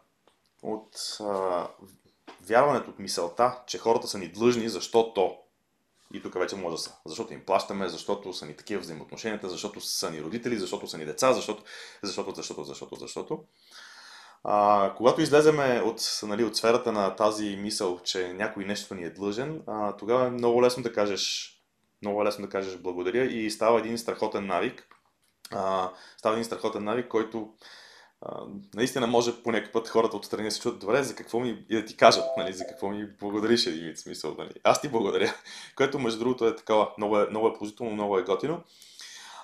от 0.64 0.96
а, 1.20 1.68
вярването, 2.48 2.90
от 2.90 3.00
мисълта, 3.00 3.64
че 3.68 3.78
хората 3.78 4.08
са 4.08 4.18
ни 4.18 4.28
длъжни, 4.28 4.70
защото 4.70 5.38
и 6.16 6.22
тук 6.22 6.40
вече 6.40 6.56
може 6.56 6.76
да 6.76 6.82
са. 6.82 6.96
Защото 7.06 7.34
им 7.34 7.46
плащаме, 7.46 7.90
защото 7.90 8.34
са 8.34 8.46
ни 8.46 8.56
такива 8.56 8.82
взаимоотношенията, 8.82 9.50
защото 9.50 9.82
са 9.82 10.12
ни 10.12 10.22
родители, 10.22 10.58
защото 10.58 10.88
са 10.88 10.98
ни 10.98 11.06
деца, 11.06 11.34
защото, 11.34 11.64
защото, 12.04 12.36
защото, 12.36 12.64
защото, 12.64 12.96
защото. 12.96 13.44
А, 14.44 14.94
когато 14.98 15.22
излеземе 15.22 15.82
от, 15.86 16.02
нали, 16.24 16.44
от 16.44 16.56
сферата 16.56 16.92
на 16.92 17.16
тази 17.16 17.56
мисъл, 17.56 18.00
че 18.04 18.34
някой 18.34 18.66
нещо 18.66 18.96
ни 18.96 19.04
е 19.04 19.10
длъжен, 19.10 19.62
а, 19.68 19.98
тогава 19.98 20.26
е 20.26 20.30
много 20.30 20.64
лесно 20.64 20.84
да 20.84 20.94
кажеш 20.94 21.56
много 22.02 22.26
лесно 22.26 22.46
да 22.46 22.52
кажеш 22.52 22.78
благодаря 22.78 23.26
и 23.26 23.52
става 23.52 23.80
един 23.80 23.98
страхотен 23.98 24.46
навик. 24.46 24.88
А, 25.52 25.92
става 26.18 26.36
един 26.36 26.46
страхотен 26.46 26.84
навик, 26.84 27.08
който 27.08 27.54
наистина 28.76 29.08
може 29.08 29.44
по 29.44 29.52
някакъв 29.52 29.72
път 29.72 29.88
хората 29.88 30.18
отстрани 30.18 30.52
се 30.52 30.60
чудят, 30.60 30.80
добре, 30.80 31.04
за 31.04 31.16
какво 31.16 31.40
ми 31.40 31.66
и 31.70 31.76
да 31.76 31.86
ти 31.86 31.98
кажат, 31.98 32.26
нали, 32.38 32.54
за 32.54 32.68
какво 32.68 32.90
ми 32.90 33.08
благодариш 33.20 33.66
един 33.66 33.84
вид 33.84 33.98
смисъл. 33.98 34.36
Нали. 34.38 34.52
Аз 34.64 34.82
ти 34.82 34.90
благодаря, 34.90 35.34
което 35.76 36.00
между 36.00 36.20
другото 36.20 36.48
е 36.48 36.56
такава, 36.56 36.90
много 36.98 37.20
е, 37.20 37.28
много 37.30 37.48
е 37.48 37.54
положително, 37.54 37.94
много 37.94 38.18
е 38.18 38.24
готино. 38.24 38.64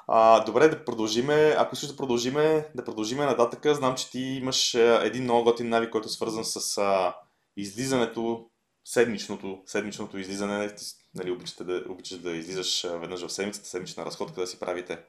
А, 0.08 0.44
добре, 0.44 0.68
да 0.68 0.86
продължиме. 0.86 1.56
Ако 1.58 1.76
искаш 1.76 1.90
да 1.90 1.98
продължиме, 1.98 2.68
да 2.76 2.86
продължиме 2.86 3.26
нататък, 3.26 3.76
знам, 3.76 3.96
че 3.96 4.12
ти 4.12 4.20
имаш 4.20 4.74
един 4.74 5.24
много 5.24 5.44
готин 5.44 5.70
навик, 5.70 5.90
който 5.90 6.06
е 6.06 6.10
свързан 6.10 6.46
с 6.46 6.78
а, 6.78 7.16
излизането, 7.58 8.46
седмичното, 8.86 9.62
седмичното 9.66 10.18
излизане. 10.18 10.76
Ти, 10.76 10.86
нали, 11.16 11.32
обичате 11.32 11.64
да, 11.64 11.84
обичаш 11.90 12.18
да 12.18 12.32
излизаш 12.32 12.84
веднъж 12.84 13.26
в 13.26 13.32
седмицата, 13.32 13.68
седмична 13.68 14.06
разходка 14.06 14.42
да 14.42 14.48
си 14.48 14.60
правите. 14.60 15.00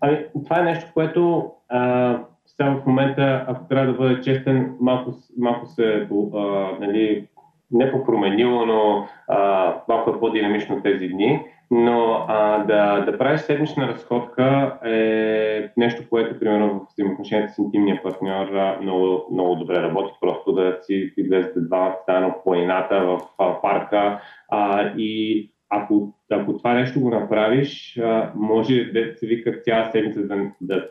Ами, 0.00 0.26
това 0.44 0.60
е 0.60 0.64
нещо, 0.64 0.90
което 0.94 1.52
а, 1.68 2.18
сега 2.60 2.70
в 2.70 2.86
момента, 2.86 3.44
ако 3.48 3.68
трябва 3.68 3.86
да 3.86 3.98
бъда 3.98 4.20
честен, 4.20 4.76
малко, 4.80 5.10
малко 5.38 5.66
се 5.66 6.08
а, 6.34 6.38
нали, 6.80 7.28
не 7.70 7.92
по-променило, 7.92 8.66
но 8.66 9.06
а, 9.28 9.74
малко 9.88 10.10
е 10.10 10.20
по-динамично 10.20 10.82
тези 10.82 11.08
дни. 11.08 11.42
Но 11.70 12.24
а, 12.28 12.64
да, 12.64 13.04
да 13.04 13.18
правиш 13.18 13.40
седмична 13.40 13.88
разходка 13.88 14.78
е 14.84 15.70
нещо, 15.76 16.02
което, 16.10 16.40
примерно, 16.40 16.68
в 16.68 16.92
взаимоотношенията 16.92 17.52
с 17.52 17.58
интимния 17.58 18.02
партньор 18.02 18.46
много, 18.82 19.26
много 19.32 19.54
добре 19.54 19.82
работи. 19.82 20.12
Просто 20.20 20.52
да 20.52 20.78
си 20.82 21.12
излезете 21.16 21.60
двамата 21.60 21.96
заедно 22.08 22.30
в 22.30 22.44
планината, 22.44 23.00
в 23.00 23.20
в 23.38 23.58
парка 23.62 24.20
а, 24.48 24.92
и 24.96 25.50
ако, 25.70 26.14
ако 26.30 26.56
това 26.56 26.74
нещо 26.74 27.00
го 27.00 27.10
направиш, 27.10 27.98
а, 27.98 28.32
може 28.34 28.84
да 28.84 29.16
се 29.16 29.26
вика 29.26 29.60
цяла 29.64 29.90
седмица 29.92 30.22
да, 30.22 30.36
да 30.60 30.88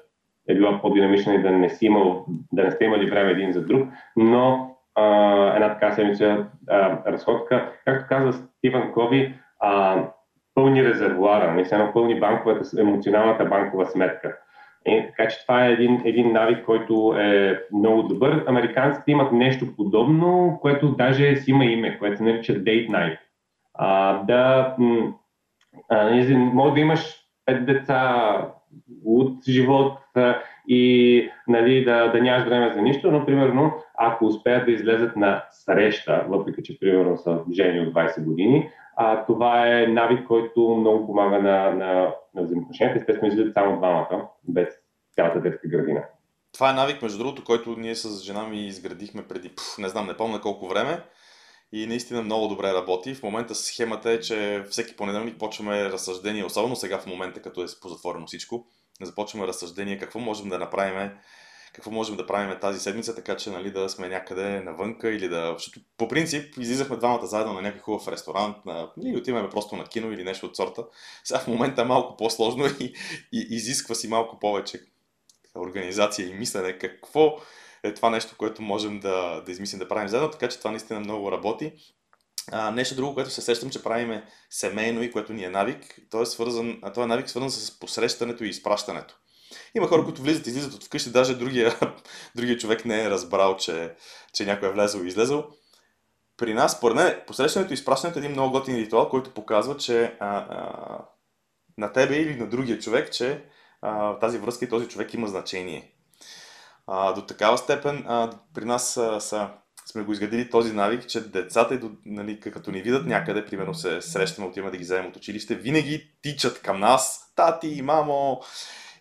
е 0.49 0.55
била 0.55 0.81
по-динамична 0.81 1.35
и 1.35 1.41
да 1.41 1.51
не, 1.51 1.69
си 1.69 1.85
имал, 1.85 2.25
да 2.53 2.63
не 2.63 2.71
сте 2.71 2.85
имали 2.85 3.09
време 3.09 3.31
един 3.31 3.51
за 3.51 3.65
друг, 3.65 3.89
но 4.15 4.75
а, 4.95 5.05
една 5.55 5.69
така 5.73 5.91
седмица 5.91 6.45
разходка, 7.07 7.71
както 7.85 8.05
каза 8.09 8.33
Стивън 8.33 8.91
Коби, 8.93 9.33
а, 9.59 10.03
пълни 10.55 10.83
резервуара, 10.83 11.65
само 11.65 11.93
пълни 11.93 12.19
банковата, 12.19 12.81
емоционалната 12.81 13.45
банкова 13.45 13.85
сметка. 13.85 14.37
И, 14.85 15.05
така 15.07 15.27
че 15.27 15.41
това 15.41 15.65
е 15.65 15.71
един, 15.71 16.01
един 16.05 16.31
навик, 16.31 16.65
който 16.65 17.15
е 17.19 17.61
много 17.73 18.03
добър. 18.03 18.43
Американците 18.47 19.11
имат 19.11 19.31
нещо 19.31 19.75
подобно, 19.75 20.57
което 20.61 20.95
даже 20.95 21.35
си 21.35 21.51
има 21.51 21.65
име, 21.65 21.99
което 21.99 22.17
се 22.17 22.23
нарича 22.23 22.53
Date 22.53 22.89
Night. 22.89 23.17
А, 23.73 24.23
да, 24.23 24.75
а, 25.89 26.35
може 26.35 26.73
да 26.73 26.79
имаш 26.79 27.15
пет 27.45 27.65
деца 27.65 28.33
от 29.07 29.45
живот 29.49 29.99
и 30.67 31.29
нали, 31.47 31.85
да, 31.85 32.11
да 32.11 32.21
нямаш 32.21 32.45
време 32.45 32.73
за 32.73 32.81
нищо, 32.81 33.11
но 33.11 33.25
примерно 33.25 33.71
ако 33.97 34.25
успеят 34.25 34.65
да 34.65 34.71
излезат 34.71 35.15
на 35.15 35.43
среща, 35.51 36.25
въпреки 36.29 36.63
че 36.63 36.79
примерно 36.79 37.17
са 37.17 37.39
жени 37.51 37.79
от 37.79 37.93
20 37.93 38.23
години, 38.23 38.69
а, 38.95 39.25
това 39.25 39.81
е 39.81 39.87
навик, 39.87 40.27
който 40.27 40.75
много 40.75 41.05
помага 41.05 41.39
на, 41.39 41.71
на, 41.71 42.13
на 42.35 42.43
взаимоотношенията. 42.43 42.99
Естествено, 42.99 43.33
излизат 43.33 43.53
само 43.53 43.77
двамата, 43.77 44.27
без 44.47 44.67
цялата 45.15 45.41
детска 45.41 45.67
градина. 45.67 46.03
Това 46.53 46.69
е 46.69 46.73
навик, 46.73 47.01
между 47.01 47.17
другото, 47.17 47.43
който 47.43 47.75
ние 47.77 47.95
с 47.95 48.23
жена 48.23 48.43
ми 48.43 48.67
изградихме 48.67 49.27
преди, 49.27 49.49
пф, 49.49 49.77
не 49.79 49.89
знам, 49.89 50.07
не 50.07 50.17
помня 50.17 50.41
колко 50.41 50.67
време. 50.67 50.99
И 51.71 51.87
наистина 51.87 52.21
много 52.21 52.47
добре 52.47 52.73
работи. 52.73 53.15
В 53.15 53.23
момента 53.23 53.55
схемата 53.55 54.11
е, 54.11 54.19
че 54.19 54.63
всеки 54.69 54.95
понеделник 54.95 55.39
почваме 55.39 55.85
разсъждение, 55.85 56.45
особено 56.45 56.75
сега 56.75 56.97
в 56.97 57.07
момента, 57.07 57.41
като 57.41 57.63
е 57.63 57.65
позатворено 57.81 58.27
всичко. 58.27 58.67
Започваме 59.01 59.47
разсъждение 59.47 59.97
какво 59.97 60.19
можем 60.19 60.49
да 60.49 60.59
направим 60.59 61.11
какво 61.77 61.91
можем 61.91 62.15
да 62.15 62.27
правим 62.27 62.59
тази 62.59 62.79
седмица, 62.79 63.15
така 63.15 63.37
че 63.37 63.49
нали, 63.49 63.71
да 63.71 63.89
сме 63.89 64.07
някъде 64.07 64.61
навънка 64.61 65.11
или 65.11 65.29
да... 65.29 65.53
Защото 65.57 65.79
по 65.97 66.07
принцип 66.07 66.57
излизахме 66.57 66.97
двамата 66.97 67.25
заедно 67.25 67.53
на 67.53 67.61
някакъв 67.61 67.83
хубав 67.83 68.07
ресторант 68.07 68.65
на... 68.65 68.91
или 69.03 69.17
отиваме 69.17 69.49
просто 69.49 69.75
на 69.75 69.85
кино 69.85 70.11
или 70.11 70.23
нещо 70.23 70.45
от 70.45 70.55
сорта. 70.55 70.85
Сега 71.23 71.39
в 71.39 71.47
момента 71.47 71.81
е 71.81 71.85
малко 71.85 72.17
по-сложно 72.17 72.65
и, 72.79 72.93
и 73.33 73.47
изисква 73.49 73.95
си 73.95 74.07
малко 74.07 74.39
повече 74.39 74.81
организация 75.55 76.29
и 76.29 76.33
мислене 76.33 76.77
какво 76.77 77.37
е 77.83 77.93
това 77.93 78.09
нещо, 78.09 78.35
което 78.37 78.61
можем 78.61 78.99
да, 78.99 79.41
да 79.41 79.51
измислим 79.51 79.79
да 79.79 79.87
правим 79.87 80.07
заедно, 80.07 80.31
така 80.31 80.49
че 80.49 80.57
това 80.57 80.71
наистина 80.71 80.99
много 80.99 81.31
работи. 81.31 81.73
А, 82.51 82.71
нещо 82.71 82.95
друго, 82.95 83.13
което 83.13 83.29
се 83.29 83.41
сещам, 83.41 83.69
че 83.69 83.83
правиме 83.83 84.25
семейно 84.49 85.03
и 85.03 85.11
което 85.11 85.33
ни 85.33 85.43
е 85.43 85.49
навик, 85.49 85.99
то 86.11 86.21
е, 86.21 86.25
свързан, 86.25 86.79
а 86.81 86.93
то 86.93 87.03
е 87.03 87.07
навик 87.07 87.29
свързан 87.29 87.51
с 87.51 87.79
посрещането 87.79 88.43
и 88.43 88.49
изпращането. 88.49 89.15
Има 89.75 89.87
хора, 89.87 90.03
които 90.03 90.21
влизат 90.21 90.47
и 90.47 90.49
излизат 90.49 90.73
от 90.73 90.83
вкъщи, 90.83 91.11
даже 91.11 91.35
другия, 91.35 91.79
другия 92.35 92.57
човек 92.57 92.85
не 92.85 93.03
е 93.03 93.09
разбрал, 93.09 93.57
че, 93.57 93.95
че 94.33 94.45
някой 94.45 94.69
е 94.69 94.71
влезъл 94.71 95.03
и 95.03 95.07
излезъл. 95.07 95.47
При 96.37 96.53
нас, 96.53 96.73
според 96.77 96.95
мен, 96.95 97.21
посрещането 97.27 97.73
и 97.73 97.75
изпращането 97.75 98.19
е 98.19 98.21
един 98.21 98.31
много 98.31 98.51
готин 98.51 98.75
ритуал, 98.75 99.09
който 99.09 99.33
показва, 99.33 99.77
че 99.77 100.17
а, 100.19 100.37
а, 100.37 101.05
на 101.77 101.93
тебе 101.93 102.15
или 102.15 102.35
на 102.35 102.49
другия 102.49 102.79
човек, 102.79 103.11
че 103.11 103.43
а, 103.81 104.19
тази 104.19 104.37
връзка 104.37 104.65
и 104.65 104.69
този 104.69 104.87
човек 104.87 105.13
има 105.13 105.27
значение. 105.27 105.93
А, 106.87 107.13
до 107.13 107.21
такава 107.21 107.57
степен 107.57 108.05
а, 108.07 108.31
при 108.53 108.65
нас 108.65 108.97
а, 108.97 109.19
са, 109.19 109.49
сме 109.91 110.03
го 110.03 110.11
изградили 110.11 110.49
този 110.49 110.73
навик, 110.73 111.07
че 111.07 111.29
децата, 111.29 111.79
нали, 112.05 112.39
като 112.39 112.71
ни 112.71 112.81
видят 112.81 113.05
някъде, 113.05 113.45
примерно 113.45 113.73
се 113.73 114.01
срещаме, 114.01 114.47
отиваме 114.47 114.71
да 114.71 114.77
ги 114.77 114.83
вземем 114.83 115.07
от 115.07 115.15
училище, 115.15 115.55
винаги 115.55 116.11
тичат 116.21 116.61
към 116.61 116.79
нас, 116.79 117.33
тати, 117.35 117.81
мамо, 117.81 118.41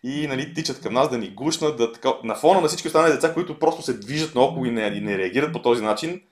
и 0.02 0.26
нали, 0.26 0.54
тичат 0.54 0.80
към 0.80 0.94
нас 0.94 1.10
да 1.10 1.18
ни 1.18 1.30
гушнат, 1.30 1.76
да, 1.76 1.92
така, 1.92 2.12
на 2.24 2.34
фона 2.34 2.60
на 2.60 2.68
всички 2.68 2.88
останали 2.88 3.12
деца, 3.12 3.34
които 3.34 3.58
просто 3.58 3.82
се 3.82 3.98
движат 3.98 4.34
наоколо 4.34 4.66
и 4.66 4.70
не, 4.70 4.86
и 4.86 5.00
не 5.00 5.18
реагират 5.18 5.52
по 5.52 5.62
този 5.62 5.82
начин, 5.82 6.22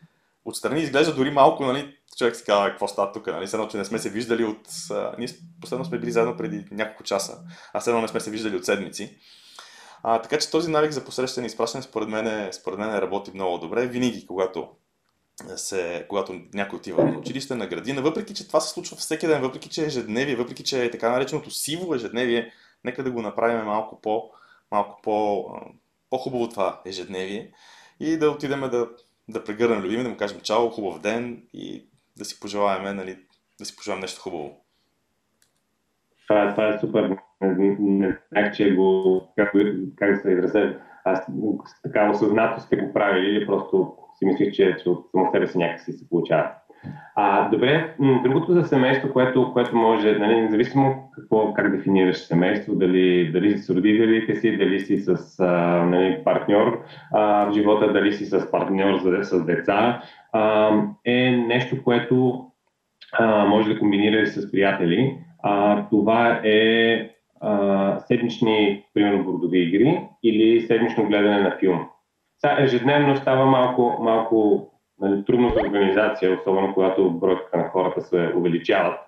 отстрани 0.44 0.80
изглежда 0.80 1.14
дори 1.14 1.30
малко, 1.30 1.64
нали, 1.64 1.96
човек 2.18 2.36
си 2.36 2.44
казва, 2.44 2.70
какво 2.70 2.88
става 2.88 3.12
тук, 3.12 3.26
нали, 3.26 3.48
едно, 3.54 3.68
че 3.68 3.76
не 3.76 3.84
сме 3.84 3.98
се 3.98 4.10
виждали 4.10 4.44
от... 4.44 4.68
А, 4.90 5.14
ние 5.18 5.28
последно 5.60 5.84
сме 5.84 5.98
били 5.98 6.12
заедно 6.12 6.36
преди 6.36 6.64
няколко 6.70 7.02
часа, 7.02 7.38
а 7.72 7.80
следно 7.80 8.00
не 8.00 8.08
сме 8.08 8.20
се 8.20 8.30
виждали 8.30 8.56
от 8.56 8.64
седмици. 8.64 9.18
А, 10.06 10.22
така 10.22 10.38
че 10.38 10.50
този 10.50 10.70
навик 10.70 10.92
за 10.92 11.04
посрещане 11.04 11.46
и 11.46 11.48
изпращане 11.48 11.82
според 11.82 12.08
мен, 12.08 12.26
е, 12.26 12.52
според 12.52 12.78
мен 12.78 12.98
работи 12.98 13.30
много 13.34 13.58
добре. 13.58 13.86
Винаги, 13.86 14.26
когато 14.26 14.68
се, 15.56 16.06
когато 16.08 16.40
някой 16.54 16.76
отива 16.76 17.04
на 17.04 17.18
училище, 17.18 17.54
на 17.54 17.66
градина, 17.66 18.02
въпреки 18.02 18.34
че 18.34 18.46
това 18.46 18.60
се 18.60 18.72
случва 18.72 18.96
всеки 18.96 19.26
ден, 19.26 19.42
въпреки 19.42 19.68
че 19.68 19.82
е 19.82 19.86
ежедневие, 19.86 20.36
въпреки 20.36 20.64
че 20.64 20.84
е 20.84 20.90
така 20.90 21.10
нареченото 21.10 21.50
сиво 21.50 21.94
ежедневие, 21.94 22.52
нека 22.84 23.04
да 23.04 23.10
го 23.10 23.22
направим 23.22 23.64
малко 23.64 24.00
по, 24.00 24.30
малко 24.70 25.00
по, 25.02 25.46
по-хубаво 26.10 26.48
това 26.48 26.82
ежедневие 26.86 27.52
и 28.00 28.16
да 28.16 28.30
отидем 28.30 28.60
да, 28.60 28.88
да 29.28 29.44
прегърнем 29.44 29.82
любими, 29.82 30.02
да 30.02 30.08
му 30.08 30.16
кажем 30.16 30.40
чао, 30.40 30.70
хубав 30.70 31.00
ден 31.00 31.42
и 31.52 31.86
да 32.16 32.24
си 32.24 32.40
пожелаем, 32.40 32.96
нали, 32.96 33.18
да 33.58 33.64
си 33.64 33.76
пожелаем 33.76 34.00
нещо 34.00 34.20
хубаво. 34.20 34.63
Това, 36.28 36.50
това 36.50 36.68
е 36.68 36.78
супер. 36.78 37.16
Не, 37.40 37.76
не 37.78 38.18
знаех, 38.32 38.52
че 38.52 38.74
го, 38.74 39.22
как, 39.37 39.52
как 39.96 40.10
да 40.10 40.16
се 40.16 40.30
изразя, 40.30 40.74
аз 41.04 41.26
така 41.82 42.10
осъзнато 42.10 42.60
сте 42.60 42.76
го 42.76 42.92
правили 42.92 43.30
или 43.30 43.46
просто 43.46 43.92
си 44.18 44.26
мислих, 44.26 44.52
че, 44.52 44.76
че 44.82 44.88
от 44.88 45.06
само 45.10 45.30
себе 45.32 45.46
си 45.46 45.58
някакси 45.58 45.92
се 45.92 46.08
получава. 46.08 46.50
А, 47.16 47.48
добре, 47.48 47.94
другото 48.22 48.52
за 48.52 48.64
семейство, 48.64 49.12
което, 49.12 49.52
което 49.52 49.76
може, 49.76 50.12
нали, 50.12 50.40
независимо 50.40 51.10
какво, 51.14 51.54
как 51.54 51.76
дефинираш 51.76 52.16
семейство, 52.16 52.74
дали, 52.74 53.32
дали 53.32 53.58
си 53.58 53.58
с 53.58 53.70
родителите 53.70 54.37
си, 54.37 54.56
дали 54.56 54.80
си 54.80 54.96
с 54.96 55.40
а, 55.40 55.84
нали, 55.84 56.24
партньор 56.24 56.84
а, 57.12 57.46
в 57.46 57.52
живота, 57.52 57.92
дали 57.92 58.12
си 58.12 58.26
с 58.26 58.50
партньор 58.50 58.98
за, 58.98 59.24
с 59.24 59.44
деца, 59.44 60.02
а, 60.32 60.70
е 61.04 61.30
нещо, 61.30 61.84
което 61.84 62.46
а, 63.12 63.44
може 63.44 63.74
да 63.74 63.78
комбинираш 63.78 64.28
с 64.28 64.52
приятели. 64.52 65.18
А, 65.46 65.85
това 65.90 66.40
е 66.44 67.11
а, 67.40 67.98
седмични, 68.00 68.85
примерно, 68.94 69.24
бордови 69.24 69.59
игри 69.59 70.00
или 70.22 70.61
седмично 70.61 71.07
гледане 71.07 71.38
на 71.38 71.57
филм. 71.61 71.87
Сега 72.40 72.57
ежедневно 72.62 73.16
става 73.16 73.46
малко, 73.46 73.96
малко 74.00 74.68
нали, 75.00 75.24
трудно 75.24 75.48
за 75.48 75.61
организация, 75.61 76.38
особено 76.40 76.74
когато 76.74 77.11
бройката 77.11 77.57
на 77.57 77.68
хората 77.68 78.02
се 78.02 78.33
увеличават. 78.37 78.98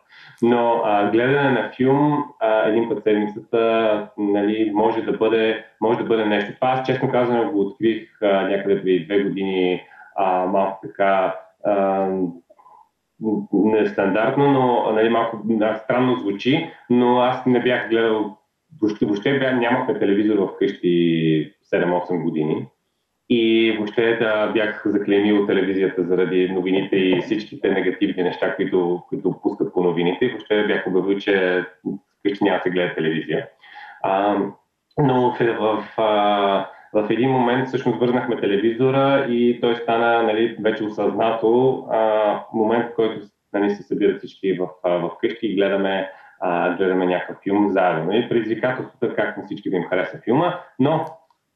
Но 0.43 0.83
а, 0.85 1.11
гледане 1.11 1.51
на 1.51 1.71
филм 1.77 2.25
а, 2.41 2.69
един 2.69 2.89
път 2.89 3.03
седмицата 3.03 4.09
нали, 4.19 4.71
може, 4.75 5.03
да 5.03 5.13
бъде, 5.13 5.65
може 5.81 5.99
да 5.99 6.05
бъде 6.05 6.25
нещо. 6.25 6.55
Това 6.55 6.69
аз 6.69 6.87
честно 6.87 7.11
казвам 7.11 7.51
го 7.51 7.61
открих 7.61 8.23
а, 8.23 8.49
някъде 8.49 8.83
преди 8.83 9.05
две 9.05 9.23
години 9.23 9.83
а, 10.17 10.47
малко 10.47 10.79
така 10.87 11.35
а, 11.65 12.09
нестандартно, 13.53 14.51
но 14.53 14.93
нали, 14.93 15.09
малко 15.09 15.41
да, 15.45 15.77
странно 15.77 16.17
звучи, 16.17 16.71
но 16.91 17.19
аз 17.19 17.47
не 17.47 17.61
бях 17.61 17.89
гледал, 17.89 18.37
въобще, 18.83 19.07
въобще 19.07 19.39
бях, 19.39 19.57
нямахме 19.57 19.99
телевизор 19.99 20.39
в 20.39 20.57
къщи 20.59 21.55
7-8 21.75 22.23
години. 22.23 22.67
И 23.29 23.75
въобще 23.79 24.17
да 24.17 24.47
бях 24.47 24.83
заклемил 24.87 25.47
телевизията 25.47 26.05
заради 26.05 26.49
новините 26.49 26.97
и 26.97 27.21
всичките 27.21 27.71
негативни 27.71 28.23
неща, 28.23 28.57
които, 28.57 29.03
които 29.09 29.41
пускат 29.43 29.73
по 29.73 29.83
новините. 29.83 30.29
Въобще 30.29 30.67
бях 30.67 30.87
обявил, 30.87 31.19
че 31.19 31.65
вкъщи 32.19 32.45
няма 32.45 32.57
да 32.57 32.63
се 32.63 32.71
гледа 32.71 32.95
телевизия. 32.95 33.49
А, 34.03 34.39
но 34.99 35.31
в, 35.31 35.39
в, 35.39 35.85
в, 35.97 36.67
в 36.97 37.11
един 37.11 37.31
момент 37.31 37.69
всъщност 37.69 37.99
върнахме 37.99 38.41
телевизора 38.41 39.27
и 39.29 39.61
той 39.61 39.77
стана 39.77 40.23
нали, 40.23 40.57
вече 40.61 40.85
осъзнато 40.85 41.79
а, 41.91 42.45
момент, 42.53 42.93
в 42.93 42.95
който 42.95 43.27
нали, 43.53 43.71
се 43.71 43.83
събират 43.83 44.19
всички 44.19 44.53
в, 44.53 44.69
в 44.85 45.11
къщи 45.21 45.47
и 45.47 45.55
гледаме, 45.55 46.11
а, 46.41 46.77
гледаме 46.77 47.07
някакъв 47.07 47.37
филм 47.43 47.73
заедно. 47.73 48.05
Нали, 48.05 48.29
предизвикателството 48.29 49.07
е 49.07 49.15
как 49.15 49.37
на 49.37 49.45
всички 49.45 49.71
да 49.71 49.77
им 49.77 49.85
хареса 49.89 50.21
филма, 50.25 50.61
но 50.79 51.05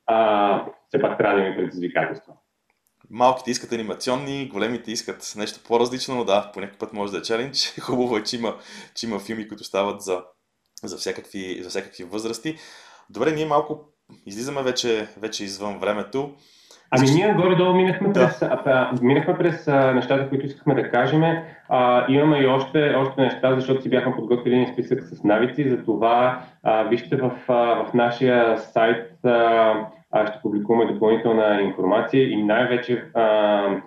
а, 0.06 0.64
все 0.88 1.00
пак 1.00 1.18
трябва 1.18 1.38
да 1.38 1.46
има 1.46 1.56
предизвикателство. 1.56 2.36
Малките 3.10 3.50
искат 3.50 3.72
анимационни, 3.72 4.48
големите 4.52 4.92
искат 4.92 5.34
нещо 5.36 5.60
по-различно, 5.68 6.14
но 6.14 6.24
да, 6.24 6.50
по 6.54 6.60
път 6.78 6.92
може 6.92 7.12
да 7.12 7.18
е 7.18 7.22
челендж. 7.22 7.80
Хубаво 7.80 8.16
е, 8.16 8.22
че 8.22 8.36
има, 8.36 8.54
че 8.94 9.06
има 9.06 9.18
филми, 9.18 9.48
които 9.48 9.64
стават 9.64 10.00
за, 10.00 10.22
за 10.82 10.96
всякакви, 10.96 11.62
за 11.62 11.68
всякакви 11.68 12.04
възрасти. 12.04 12.56
Добре, 13.10 13.32
ние 13.32 13.46
малко 13.46 13.89
излизаме 14.26 14.62
вече, 14.62 15.06
вече 15.20 15.44
извън 15.44 15.78
времето. 15.78 16.30
Ами 16.90 17.10
ние 17.10 17.34
горе-долу 17.34 17.74
минахме 17.74 18.08
да. 18.08 18.12
през, 18.12 18.42
а, 18.42 18.90
минахме 19.02 19.38
през 19.38 19.68
а, 19.68 19.92
нещата, 19.92 20.28
които 20.28 20.46
искахме 20.46 20.74
да 20.74 20.90
кажем. 20.90 21.22
А, 21.68 22.04
имаме 22.08 22.38
и 22.38 22.46
още, 22.46 22.94
още 22.96 23.20
неща, 23.20 23.54
защото 23.54 23.82
си 23.82 23.90
бяхме 23.90 24.16
подготвили 24.16 24.54
един 24.54 24.72
списък 24.72 25.02
с 25.02 25.24
навици, 25.24 25.70
затова 25.70 26.42
а, 26.62 26.82
вижте 26.82 27.16
в, 27.16 27.30
а, 27.48 27.84
в 27.84 27.94
нашия 27.94 28.58
сайт 28.58 29.24
а, 29.24 29.74
а, 30.10 30.26
ще 30.26 30.42
публикуваме 30.42 30.92
допълнителна 30.92 31.60
информация 31.62 32.30
и 32.30 32.42
най-вече 32.42 33.04
а, 33.14 33.80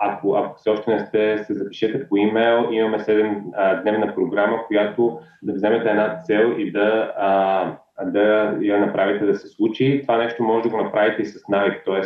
ако, 0.00 0.36
ако 0.36 0.58
все 0.58 0.70
още 0.70 0.90
не 0.90 1.06
сте, 1.06 1.38
се 1.38 1.54
запишете 1.54 2.08
по 2.08 2.16
имейл, 2.16 2.68
имаме 2.70 2.98
7-дневна 2.98 4.14
програма, 4.14 4.66
която 4.66 5.18
да 5.42 5.52
вземете 5.52 5.90
една 5.90 6.22
цел 6.22 6.54
и 6.58 6.72
да, 6.72 7.12
а, 7.18 7.64
да 8.04 8.58
я 8.60 8.80
направите 8.80 9.26
да 9.26 9.34
се 9.34 9.48
случи. 9.48 10.00
Това 10.02 10.16
нещо 10.16 10.42
може 10.42 10.62
да 10.62 10.68
го 10.68 10.82
направите 10.82 11.22
и 11.22 11.26
с 11.26 11.48
навик, 11.48 11.82
т.е. 11.84 12.02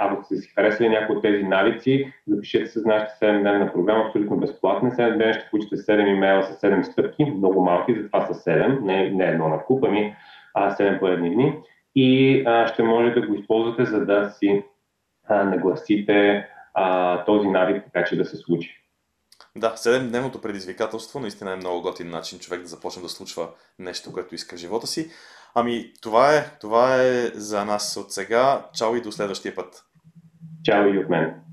ако 0.00 0.24
сте 0.24 0.36
си 0.36 0.52
харесали 0.54 0.88
някои 0.88 1.16
от 1.16 1.22
тези 1.22 1.42
навици, 1.42 2.12
запишете 2.26 2.66
се 2.66 2.80
с 2.80 2.84
нашата 2.84 3.12
7-дневна 3.22 3.72
програма, 3.72 4.04
абсолютно 4.06 4.36
безплатна. 4.36 4.90
7 4.90 5.14
дни 5.14 5.34
ще 5.34 5.48
получите 5.50 5.76
7 5.76 6.08
имейла 6.08 6.42
с 6.42 6.60
7 6.60 6.82
стъпки, 6.82 7.24
много 7.24 7.64
малки, 7.64 7.94
затова 7.94 8.26
са 8.26 8.50
7, 8.50 8.80
не, 8.80 9.10
не 9.10 9.24
едно 9.24 9.48
на 9.48 9.58
куп, 9.58 9.84
ами 9.84 10.16
7 10.56 10.98
поредни 10.98 11.34
дни. 11.34 11.54
И 11.94 12.42
а, 12.46 12.66
ще 12.66 12.82
можете 12.82 13.20
да 13.20 13.26
го 13.26 13.34
използвате, 13.34 13.84
за 13.84 14.06
да 14.06 14.30
си 14.30 14.64
а, 15.28 15.44
нагласите 15.44 16.46
а, 16.74 17.24
този 17.24 17.48
навик 17.48 17.84
така, 17.84 18.04
че 18.04 18.16
да 18.16 18.24
се 18.24 18.36
случи. 18.36 18.85
Да, 19.56 19.74
7-дневното 19.76 20.40
предизвикателство 20.40 21.20
наистина 21.20 21.52
е 21.52 21.56
много 21.56 21.82
готин 21.82 22.10
начин 22.10 22.38
човек 22.38 22.62
да 22.62 22.68
започне 22.68 23.02
да 23.02 23.08
случва 23.08 23.48
нещо, 23.78 24.12
което 24.12 24.34
иска 24.34 24.56
в 24.56 24.58
живота 24.58 24.86
си. 24.86 25.10
Ами, 25.54 25.92
това 26.02 26.36
е, 26.36 26.50
това 26.60 27.02
е 27.02 27.26
за 27.34 27.64
нас 27.64 27.96
от 27.96 28.12
сега. 28.12 28.66
Чао 28.74 28.96
и 28.96 29.00
до 29.00 29.12
следващия 29.12 29.54
път. 29.54 29.84
Чао 30.64 30.88
и 30.88 30.98
от 30.98 31.08
мен. 31.08 31.45